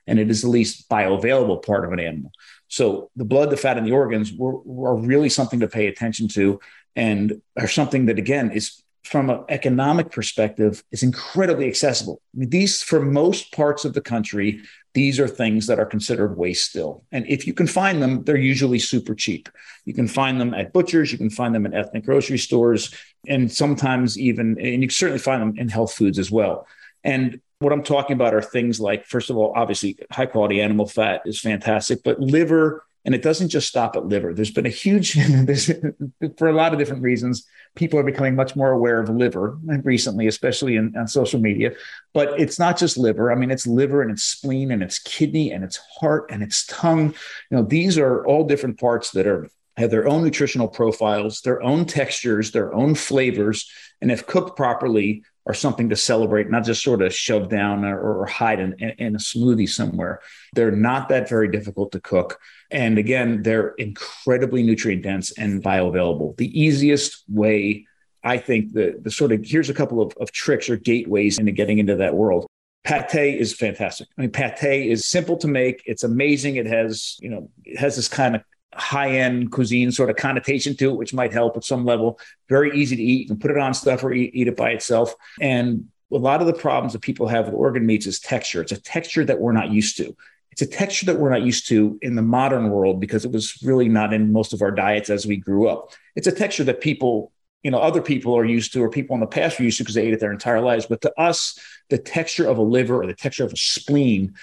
[0.06, 2.32] And it is the least bioavailable part of an animal.
[2.68, 6.28] So the blood, the fat, and the organs were, were really something to pay attention
[6.28, 6.60] to
[6.96, 12.20] and are something that, again, is from an economic perspective is incredibly accessible.
[12.34, 14.62] I mean, these, for most parts of the country,
[14.94, 17.04] these are things that are considered waste still.
[17.12, 19.48] And if you can find them, they're usually super cheap.
[19.84, 22.94] You can find them at butchers, you can find them in ethnic grocery stores,
[23.28, 26.66] and sometimes even, and you can certainly find them in health foods as well.
[27.02, 30.86] And what I'm talking about are things like, first of all, obviously, high quality animal
[30.86, 34.32] fat is fantastic, but liver and it doesn't just stop at liver.
[34.32, 35.12] There's been a huge,
[36.38, 37.46] for a lot of different reasons,
[37.76, 41.72] people are becoming much more aware of liver recently, especially in, on social media.
[42.14, 43.30] But it's not just liver.
[43.30, 46.64] I mean, it's liver and it's spleen and it's kidney and it's heart and it's
[46.66, 47.14] tongue.
[47.50, 51.60] You know, these are all different parts that are have their own nutritional profiles, their
[51.60, 53.68] own textures, their own flavors,
[54.00, 58.20] and if cooked properly, are something to celebrate, not just sort of shove down or,
[58.20, 60.20] or hide in, in, a smoothie somewhere.
[60.54, 62.38] They're not that very difficult to cook.
[62.70, 66.36] And again, they're incredibly nutrient dense and bioavailable.
[66.38, 67.86] The easiest way,
[68.22, 71.52] I think, the, the sort of here's a couple of, of tricks or gateways into
[71.52, 72.46] getting into that world.
[72.84, 74.08] Pate is fantastic.
[74.18, 75.82] I mean, pate is simple to make.
[75.86, 76.56] It's amazing.
[76.56, 78.42] It has, you know, it has this kind of
[78.76, 82.18] high end cuisine sort of connotation to it, which might help at some level.
[82.48, 83.22] Very easy to eat.
[83.22, 85.14] You can put it on stuff or eat, eat it by itself.
[85.40, 88.60] And a lot of the problems that people have with organ meats is texture.
[88.60, 90.16] It's a texture that we're not used to.
[90.52, 93.60] It's a texture that we're not used to in the modern world because it was
[93.62, 95.92] really not in most of our diets as we grew up.
[96.14, 97.32] It's a texture that people,
[97.64, 99.82] you know, other people are used to, or people in the past were used to
[99.82, 100.86] because they ate it their entire lives.
[100.86, 101.58] But to us,
[101.90, 104.34] the texture of a liver or the texture of a spleen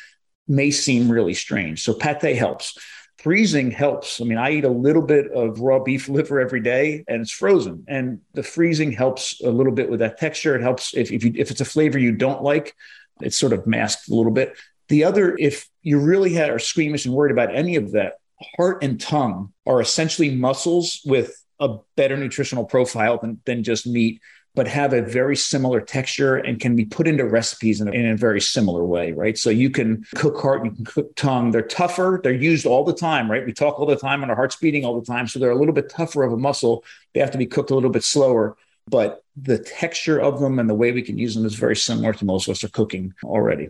[0.50, 1.82] may seem really strange.
[1.82, 2.78] So pate helps
[3.22, 4.20] freezing helps.
[4.20, 7.32] I mean, I eat a little bit of raw beef liver every day and it's
[7.32, 7.86] frozen.
[7.88, 10.56] And the freezing helps a little bit with that texture.
[10.56, 12.76] It helps if, if, you, if it's a flavor you don't like,
[13.22, 14.58] it's sort of masked a little bit.
[14.90, 18.16] The other, if you really are squeamish and worried about any of that,
[18.58, 24.20] heart and tongue are essentially muscles with a better nutritional profile than, than just meat
[24.54, 28.06] but have a very similar texture and can be put into recipes in a, in
[28.08, 29.38] a, very similar way, right?
[29.38, 31.52] So you can cook heart, you can cook tongue.
[31.52, 32.20] They're tougher.
[32.22, 33.46] They're used all the time, right?
[33.46, 35.28] We talk all the time and our heart's beating all the time.
[35.28, 36.84] So they're a little bit tougher of a muscle.
[37.14, 38.58] They have to be cooked a little bit slower.
[38.88, 42.14] But the texture of them and the way we can use them is very similar
[42.14, 43.70] to most of us are cooking already.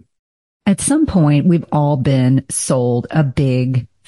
[0.66, 3.88] At some point, we've all been sold a big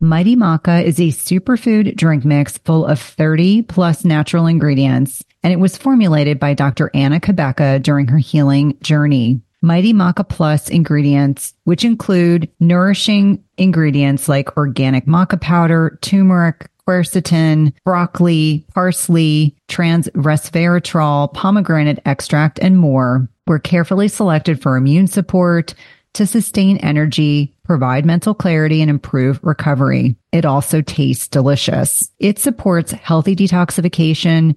[0.00, 5.60] Mighty Maca is a superfood drink mix full of 30 plus natural ingredients, and it
[5.60, 6.90] was formulated by Dr.
[6.92, 9.43] Anna Cabeca during her healing journey.
[9.64, 18.66] Mighty Maca Plus ingredients, which include nourishing ingredients like organic maca powder, turmeric, quercetin, broccoli,
[18.74, 25.72] parsley, trans resveratrol, pomegranate extract, and more, were carefully selected for immune support
[26.12, 30.14] to sustain energy, provide mental clarity, and improve recovery.
[30.30, 32.10] It also tastes delicious.
[32.18, 34.56] It supports healthy detoxification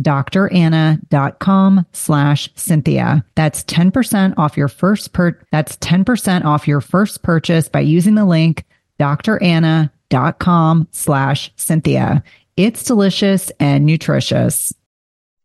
[0.00, 3.24] dranna.com slash Cynthia.
[3.34, 8.24] That's 10% off your first per, that's 10% off your first purchase by using the
[8.24, 8.64] link
[8.98, 12.22] dranna.com slash Cynthia.
[12.56, 14.72] It's delicious and nutritious.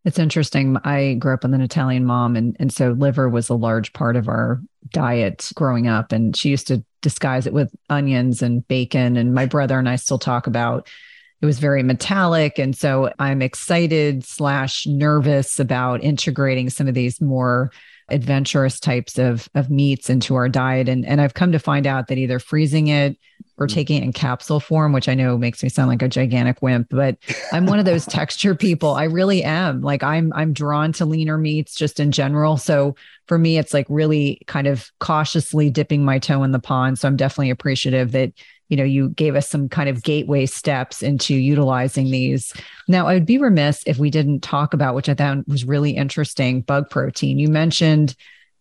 [0.04, 0.76] It's interesting.
[0.84, 4.16] I grew up with an Italian mom, and, and so liver was a large part
[4.16, 4.60] of our
[4.92, 6.12] diet growing up.
[6.12, 9.16] And she used to disguise it with onions and bacon.
[9.16, 10.88] And my brother and I still talk about
[11.40, 12.58] it was very metallic.
[12.58, 17.70] And so I'm excited slash nervous about integrating some of these more
[18.10, 20.88] adventurous types of of meats into our diet.
[20.88, 23.16] And and I've come to find out that either freezing it
[23.56, 23.72] or mm.
[23.72, 26.88] taking it in capsule form which I know makes me sound like a gigantic wimp
[26.90, 27.18] but
[27.52, 28.94] I'm one of those texture people.
[28.94, 29.80] I really am.
[29.80, 32.56] Like I'm I'm drawn to leaner meats just in general.
[32.56, 32.96] So
[33.28, 36.98] for me it's like really kind of cautiously dipping my toe in the pond.
[36.98, 38.32] So I'm definitely appreciative that
[38.70, 42.54] you know you gave us some kind of gateway steps into utilizing these.
[42.88, 45.90] Now i would be remiss if we didn't talk about which i thought was really
[45.90, 47.38] interesting bug protein.
[47.38, 48.14] You mentioned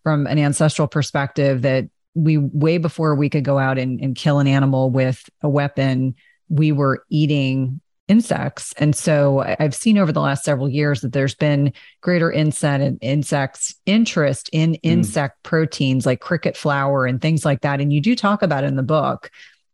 [0.04, 1.86] from an ancestral perspective that
[2.16, 6.16] we way before we could go out and, and kill an animal with a weapon
[6.50, 8.74] we were eating insects.
[8.80, 12.98] And so i've seen over the last several years that there's been greater insect and
[13.02, 14.80] insects interest in mm.
[14.82, 17.80] insect proteins like cricket flour and things like that.
[17.80, 19.30] And you do talk about it in the book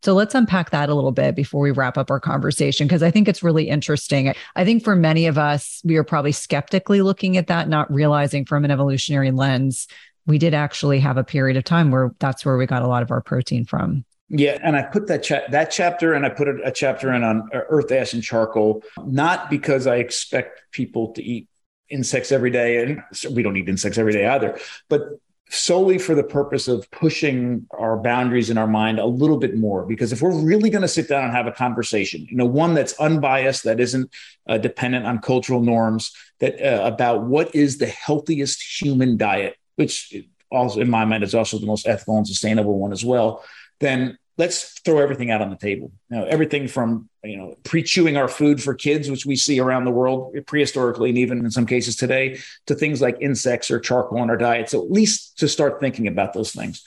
[0.06, 3.10] so let's unpack that a little bit before we wrap up our conversation, because I
[3.10, 4.34] think it's really interesting.
[4.56, 8.46] I think for many of us, we are probably skeptically looking at that, not realizing
[8.46, 9.88] from an evolutionary lens,
[10.28, 13.04] we did actually have a period of time where that's where we got a lot
[13.04, 14.06] of our protein from.
[14.30, 17.24] Yeah, and I put that cha- that chapter, and I put a, a chapter in
[17.24, 21.48] on uh, earth ash and charcoal, not because I expect people to eat
[21.90, 23.04] insects every day, and
[23.36, 24.58] we don't eat insects every day either,
[24.90, 25.20] but
[25.50, 29.86] solely for the purpose of pushing our boundaries in our mind a little bit more.
[29.86, 32.74] Because if we're really going to sit down and have a conversation you know one
[32.74, 34.10] that's unbiased that isn't
[34.48, 40.14] uh, dependent on cultural norms that uh, about what is the healthiest human diet which
[40.52, 43.44] also in my mind is also the most ethical and sustainable one as well
[43.80, 45.92] then let's throw everything out on the table.
[46.10, 49.86] You know, everything from you know pre-chewing our food for kids, which we see around
[49.86, 54.22] the world prehistorically and even in some cases today, to things like insects or charcoal
[54.24, 54.70] in our diet.
[54.70, 56.84] So at least to start thinking about those things.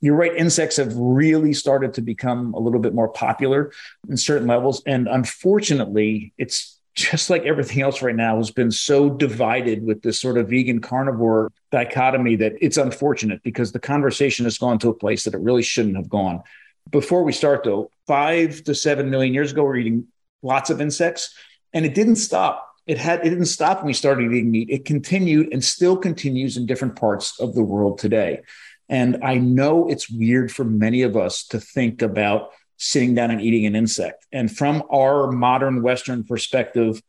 [0.00, 3.72] You're right, insects have really started to become a little bit more popular
[4.08, 4.80] in certain levels.
[4.86, 10.20] And unfortunately, it's just like everything else right now has been so divided with this
[10.20, 14.94] sort of vegan carnivore dichotomy that it's unfortunate because the conversation has gone to a
[14.94, 16.42] place that it really shouldn't have gone
[16.90, 20.06] before we start though, five to seven million years ago, we we're eating
[20.42, 21.34] lots of insects,
[21.72, 22.64] and it didn't stop.
[22.86, 24.70] It had it didn't stop when we started eating meat.
[24.70, 28.40] It continued and still continues in different parts of the world today.
[28.88, 33.40] And I know it's weird for many of us to think about sitting down and
[33.40, 34.26] eating an insect.
[34.32, 37.02] And from our modern Western perspective,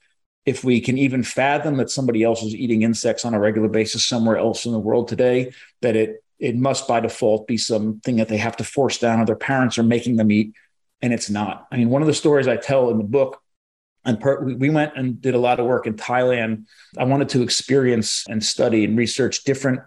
[0.46, 4.04] if we can even fathom that somebody else is eating insects on a regular basis
[4.04, 8.30] somewhere else in the world today, that it it must by default be something that
[8.30, 10.54] they have to force down or their parents are making them eat
[11.02, 11.68] and it's not.
[11.72, 13.42] I mean one of the stories i tell in the book
[14.06, 16.66] and per, we went and did a lot of work in thailand.
[16.98, 19.82] I wanted to experience and study and research different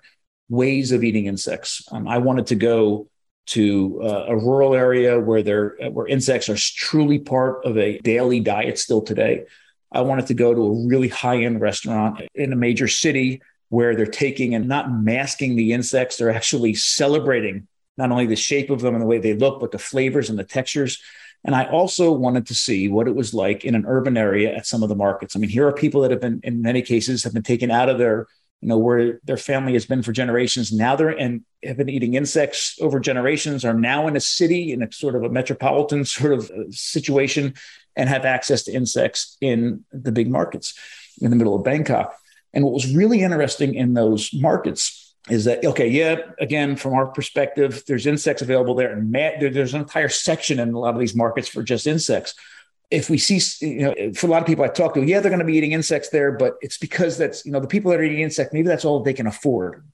[0.48, 1.86] ways of eating insects.
[1.90, 3.09] Um, i wanted to go
[3.44, 8.40] to uh, a rural area where there where insects are truly part of a daily
[8.40, 9.44] diet still today.
[9.90, 13.42] I wanted to go to a really high end restaurant in a major city
[13.72, 17.66] where they're taking and not masking the insects, they're actually celebrating
[17.96, 20.38] not only the shape of them and the way they look, but the flavors and
[20.38, 21.00] the textures.
[21.42, 24.66] And I also wanted to see what it was like in an urban area at
[24.66, 25.34] some of the markets.
[25.34, 27.88] I mean, here are people that have been, in many cases, have been taken out
[27.88, 28.26] of their,
[28.60, 30.70] you know, where their family has been for generations.
[30.70, 34.82] Now they're and have been eating insects over generations, are now in a city in
[34.82, 37.54] a sort of a metropolitan sort of uh, situation,
[37.96, 40.78] and have access to insects in the big markets
[41.22, 42.18] in the middle of Bangkok.
[42.55, 47.07] And what was really interesting in those markets is that okay, yeah, again, from our
[47.07, 51.14] perspective, there's insects available there, and there's an entire section in a lot of these
[51.14, 52.34] markets for just insects.
[52.90, 55.30] If we see, you know, for a lot of people I talk to, yeah, they're
[55.30, 58.00] going to be eating insects there, but it's because that's you know the people that
[58.00, 59.84] are eating insects, maybe that's all they can afford,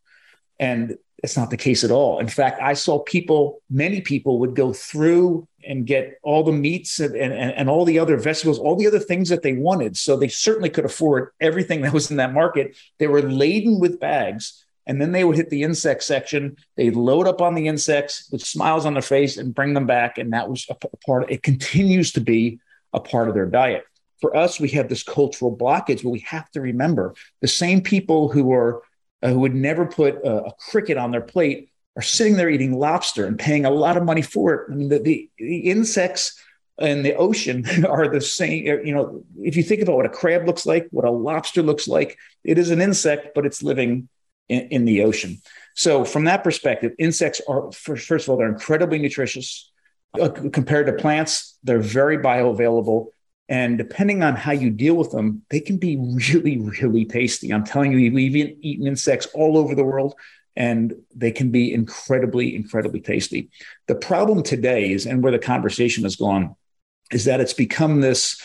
[0.59, 2.21] and it's not the case at all.
[2.21, 7.01] In fact, I saw people, many people would go through and get all the meats
[7.01, 9.97] and, and, and all the other vegetables, all the other things that they wanted.
[9.97, 12.77] So they certainly could afford everything that was in that market.
[12.99, 14.65] They were laden with bags.
[14.87, 16.57] And then they would hit the insect section.
[16.77, 20.17] They'd load up on the insects with smiles on their face and bring them back.
[20.17, 22.61] And that was a part of it, continues to be
[22.95, 23.85] a part of their diet.
[24.21, 28.31] For us, we have this cultural blockage, but we have to remember the same people
[28.31, 28.83] who are
[29.23, 32.79] uh, who would never put a, a cricket on their plate are sitting there eating
[32.79, 34.73] lobster and paying a lot of money for it.
[34.73, 36.41] I mean, the, the, the insects
[36.79, 38.65] in the ocean are the same.
[38.65, 41.89] You know, if you think about what a crab looks like, what a lobster looks
[41.89, 44.09] like, it is an insect, but it's living
[44.49, 45.39] in, in the ocean.
[45.75, 49.71] So, from that perspective, insects are, first of all, they're incredibly nutritious.
[50.19, 53.09] Uh, compared to plants, they're very bioavailable.
[53.49, 57.51] And depending on how you deal with them, they can be really, really tasty.
[57.51, 60.15] I'm telling you, we've even eaten insects all over the world
[60.55, 63.49] and they can be incredibly, incredibly tasty.
[63.87, 66.57] The problem today is, and where the conversation has gone,
[67.13, 68.43] is that it's become this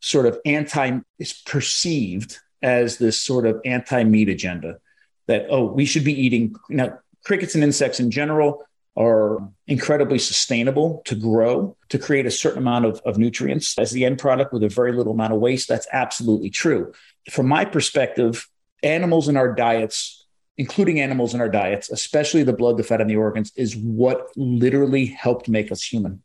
[0.00, 4.78] sort of anti, it's perceived as this sort of anti meat agenda
[5.26, 8.64] that, oh, we should be eating, Now, crickets and insects in general
[9.00, 14.04] are incredibly sustainable to grow to create a certain amount of, of nutrients as the
[14.04, 15.68] end product with a very little amount of waste.
[15.68, 16.92] That's absolutely true.
[17.30, 18.46] From my perspective,
[18.82, 20.26] animals in our diets,
[20.58, 24.26] including animals in our diets, especially the blood, the fat, and the organs, is what
[24.36, 26.22] literally helped make us human.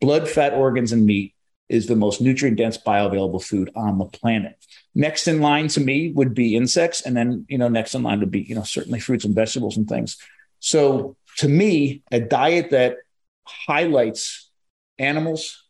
[0.00, 1.34] Blood, fat, organs, and meat
[1.68, 4.56] is the most nutrient dense bioavailable food on the planet.
[4.96, 7.02] Next in line to me would be insects.
[7.02, 9.76] And then, you know, next in line would be, you know, certainly fruits and vegetables
[9.76, 10.16] and things.
[10.58, 12.96] So to me, a diet that
[13.44, 14.50] highlights
[14.98, 15.64] animals,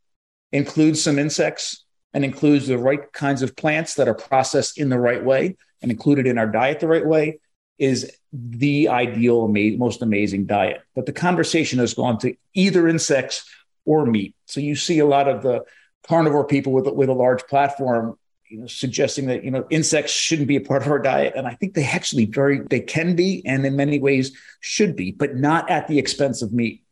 [0.51, 4.99] includes some insects, and includes the right kinds of plants that are processed in the
[4.99, 7.39] right way and included in our diet the right way
[7.79, 10.83] is the ideal, most amazing diet.
[10.97, 13.49] But the conversation has gone to either insects
[13.85, 14.35] or meat.
[14.47, 15.65] So you see a lot of the
[16.09, 18.19] carnivore people with, with a large platform
[18.51, 21.47] you know, suggesting that you know insects shouldn't be a part of our diet, and
[21.47, 25.37] I think they actually very they can be, and in many ways should be, but
[25.37, 26.83] not at the expense of meat.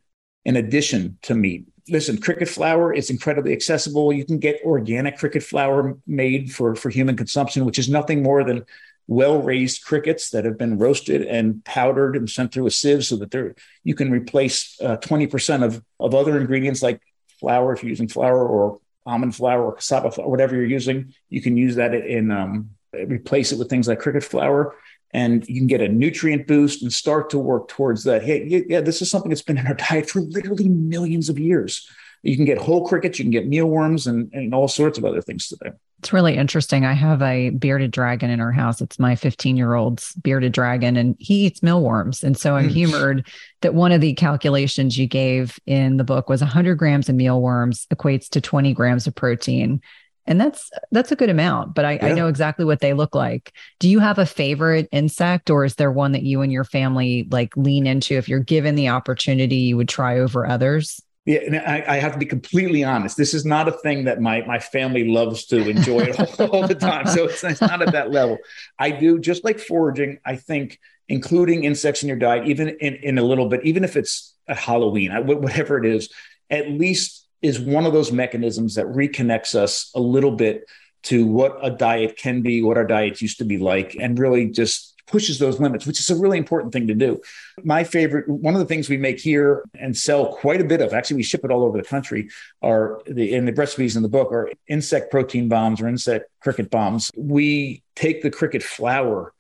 [0.45, 4.13] In addition to meat, listen, cricket flour is incredibly accessible.
[4.13, 8.45] You can get organic cricket flour made for for human consumption, which is nothing more
[8.45, 8.65] than
[9.09, 13.17] well raised crickets that have been roasted and powdered and sent through a sieve so
[13.17, 17.01] that they're you can replace uh, 20% of, of other ingredients like
[17.41, 21.15] flour if you're using flour or almond flour or cassava flour, whatever you're using.
[21.31, 24.77] You can use that in um, replace it with things like cricket flour,
[25.13, 28.23] and you can get a nutrient boost and start to work towards that.
[28.23, 31.89] Hey, yeah, this is something that's been in our diet for literally millions of years.
[32.23, 35.23] You can get whole crickets, you can get mealworms, and, and all sorts of other
[35.23, 35.71] things today.
[35.99, 36.85] It's really interesting.
[36.85, 38.81] I have a bearded dragon in our house.
[38.81, 42.23] It's my 15 year old's bearded dragon, and he eats mealworms.
[42.23, 43.27] And so I'm humored
[43.63, 47.87] that one of the calculations you gave in the book was 100 grams of mealworms
[47.87, 49.81] equates to 20 grams of protein.
[50.25, 52.07] And that's that's a good amount, but I, yeah.
[52.07, 53.53] I know exactly what they look like.
[53.81, 57.27] Do you have a favorite insect, or is there one that you and your family
[57.31, 58.15] like lean into?
[58.15, 61.01] If you're given the opportunity, you would try over others.
[61.29, 63.19] Yeah, and I, I, have to be completely honest.
[63.19, 66.75] This is not a thing that my my family loves to enjoy all, all, the
[66.75, 67.07] time.
[67.07, 68.39] So it's, it's not at that level.
[68.79, 70.21] I do just like foraging.
[70.25, 73.95] I think including insects in your diet, even in, in a little bit, even if
[73.95, 76.09] it's a Halloween, whatever it is,
[76.49, 80.65] at least is one of those mechanisms that reconnects us a little bit
[81.03, 84.47] to what a diet can be, what our diets used to be like, and really
[84.47, 87.21] just pushes those limits, which is a really important thing to do.
[87.65, 90.93] My favorite, one of the things we make here and sell quite a bit of,
[90.93, 92.29] actually, we ship it all over the country,
[92.63, 96.71] are the, in the recipes in the book, are insect protein bombs or insect cricket
[96.71, 97.11] bombs.
[97.17, 99.33] We take the cricket flour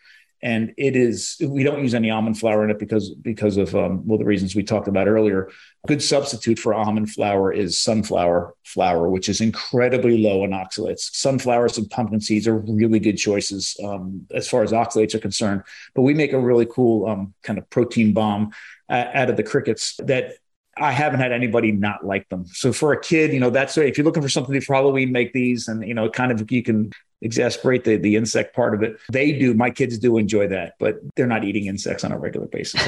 [0.43, 4.07] and it is we don't use any almond flour in it because because of um,
[4.07, 5.51] well the reasons we talked about earlier.
[5.86, 11.14] Good substitute for almond flour is sunflower flour which is incredibly low in oxalates.
[11.14, 15.62] Sunflowers and pumpkin seeds are really good choices um, as far as oxalates are concerned.
[15.95, 18.53] But we make a really cool um, kind of protein bomb
[18.89, 20.34] uh, out of the crickets that
[20.80, 22.47] I haven't had anybody not like them.
[22.47, 25.32] So for a kid, you know, that's if you're looking for something for Halloween, make
[25.32, 28.96] these, and you know, kind of you can exasperate the, the insect part of it.
[29.10, 29.54] They do.
[29.54, 32.80] My kids do enjoy that, but they're not eating insects on a regular basis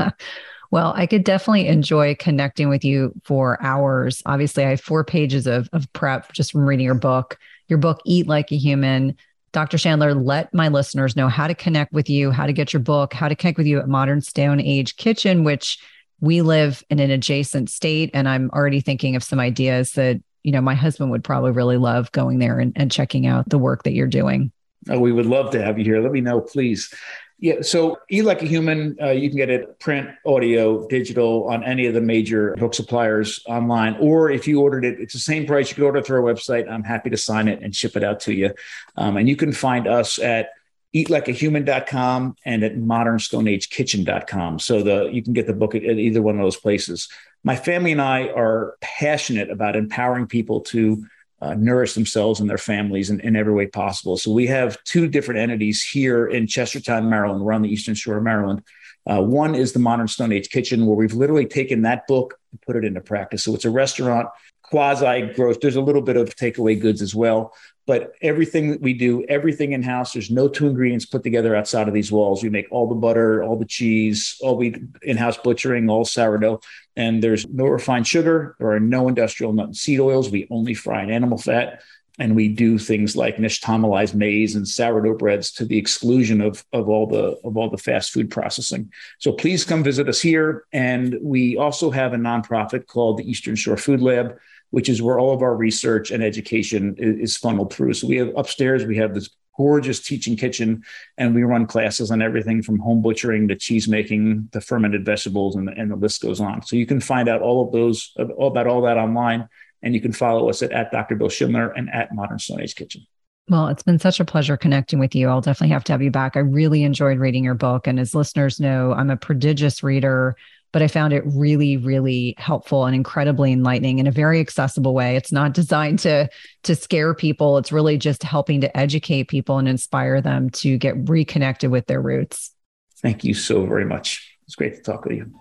[0.70, 4.22] well, I could definitely enjoy connecting with you for hours.
[4.26, 7.38] Obviously, I have four pages of, of prep just from reading your book.
[7.68, 9.16] Your book, Eat Like a Human.
[9.52, 9.76] Dr.
[9.76, 13.12] Schindler, let my listeners know how to connect with you, how to get your book,
[13.12, 15.78] how to connect with you at Modern Stone Age Kitchen, which
[16.20, 18.10] we live in an adjacent state.
[18.14, 21.76] And I'm already thinking of some ideas that you know, my husband would probably really
[21.76, 24.52] love going there and, and checking out the work that you're doing.
[24.88, 26.00] Oh, we would love to have you here.
[26.00, 26.92] Let me know, please.
[27.38, 31.64] Yeah, so Eat Like a Human, uh, you can get it print, audio, digital on
[31.64, 33.96] any of the major book suppliers online.
[33.98, 35.68] Or if you ordered it, it's the same price.
[35.68, 36.70] You can order through our website.
[36.70, 38.52] I'm happy to sign it and ship it out to you.
[38.96, 40.50] Um, and you can find us at
[40.94, 44.58] eatlikeahuman.com and at modernstoneagekitchen.com.
[44.60, 47.08] So the you can get the book at, at either one of those places
[47.44, 51.04] my family and I are passionate about empowering people to
[51.40, 54.16] uh, nourish themselves and their families in, in, every way possible.
[54.16, 57.44] So we have two different entities here in Chestertown, Maryland.
[57.44, 58.62] We're on the Eastern Shore of Maryland.
[59.04, 62.60] Uh, one is the Modern Stone Age Kitchen, where we've literally taken that book and
[62.62, 63.42] put it into practice.
[63.42, 64.28] So it's a restaurant,
[64.62, 65.60] quasi growth.
[65.60, 67.52] There's a little bit of takeaway goods as well,
[67.86, 71.88] but everything that we do, everything in house, there's no two ingredients put together outside
[71.88, 72.42] of these walls.
[72.42, 76.60] We make all the butter, all the cheese, all we in house butchering, all sourdough.
[76.96, 78.56] And there's no refined sugar.
[78.58, 80.30] There are no industrial nut and seed oils.
[80.30, 81.82] We only fry in animal fat.
[82.18, 86.88] And we do things like nixtamalized maize and sourdough breads to the exclusion of, of
[86.88, 88.92] all the of all the fast food processing.
[89.18, 90.64] So please come visit us here.
[90.72, 94.38] And we also have a nonprofit called the Eastern Shore Food Lab
[94.72, 97.92] which is where all of our research and education is, funneled through.
[97.92, 100.82] So we have upstairs, we have this gorgeous teaching kitchen,
[101.18, 105.56] and we run classes on everything from home butchering to cheese making to fermented vegetables,
[105.56, 106.62] and, and the list goes on.
[106.62, 109.48] So you can find out all of those all about all that online,
[109.82, 111.16] and you can follow us at, at Dr.
[111.16, 113.06] Bill Schindler and at Modern Stone Age Kitchen.
[113.48, 115.28] Well, it's been such a pleasure connecting with you.
[115.28, 116.36] I'll definitely have to have you back.
[116.36, 117.86] I really enjoyed reading your book.
[117.86, 120.36] And as listeners know, I'm a prodigious reader
[120.72, 125.16] but I found it really, really helpful and incredibly enlightening in a very accessible way.
[125.16, 126.28] It's not designed to
[126.64, 127.58] to scare people.
[127.58, 132.00] It's really just helping to educate people and inspire them to get reconnected with their
[132.00, 132.52] roots.
[133.00, 134.36] Thank you so very much.
[134.46, 135.32] It's great to talk with you.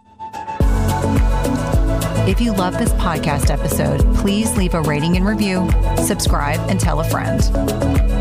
[2.28, 5.70] If you love this podcast episode, please leave a rating and review,
[6.06, 8.21] subscribe, and tell a friend.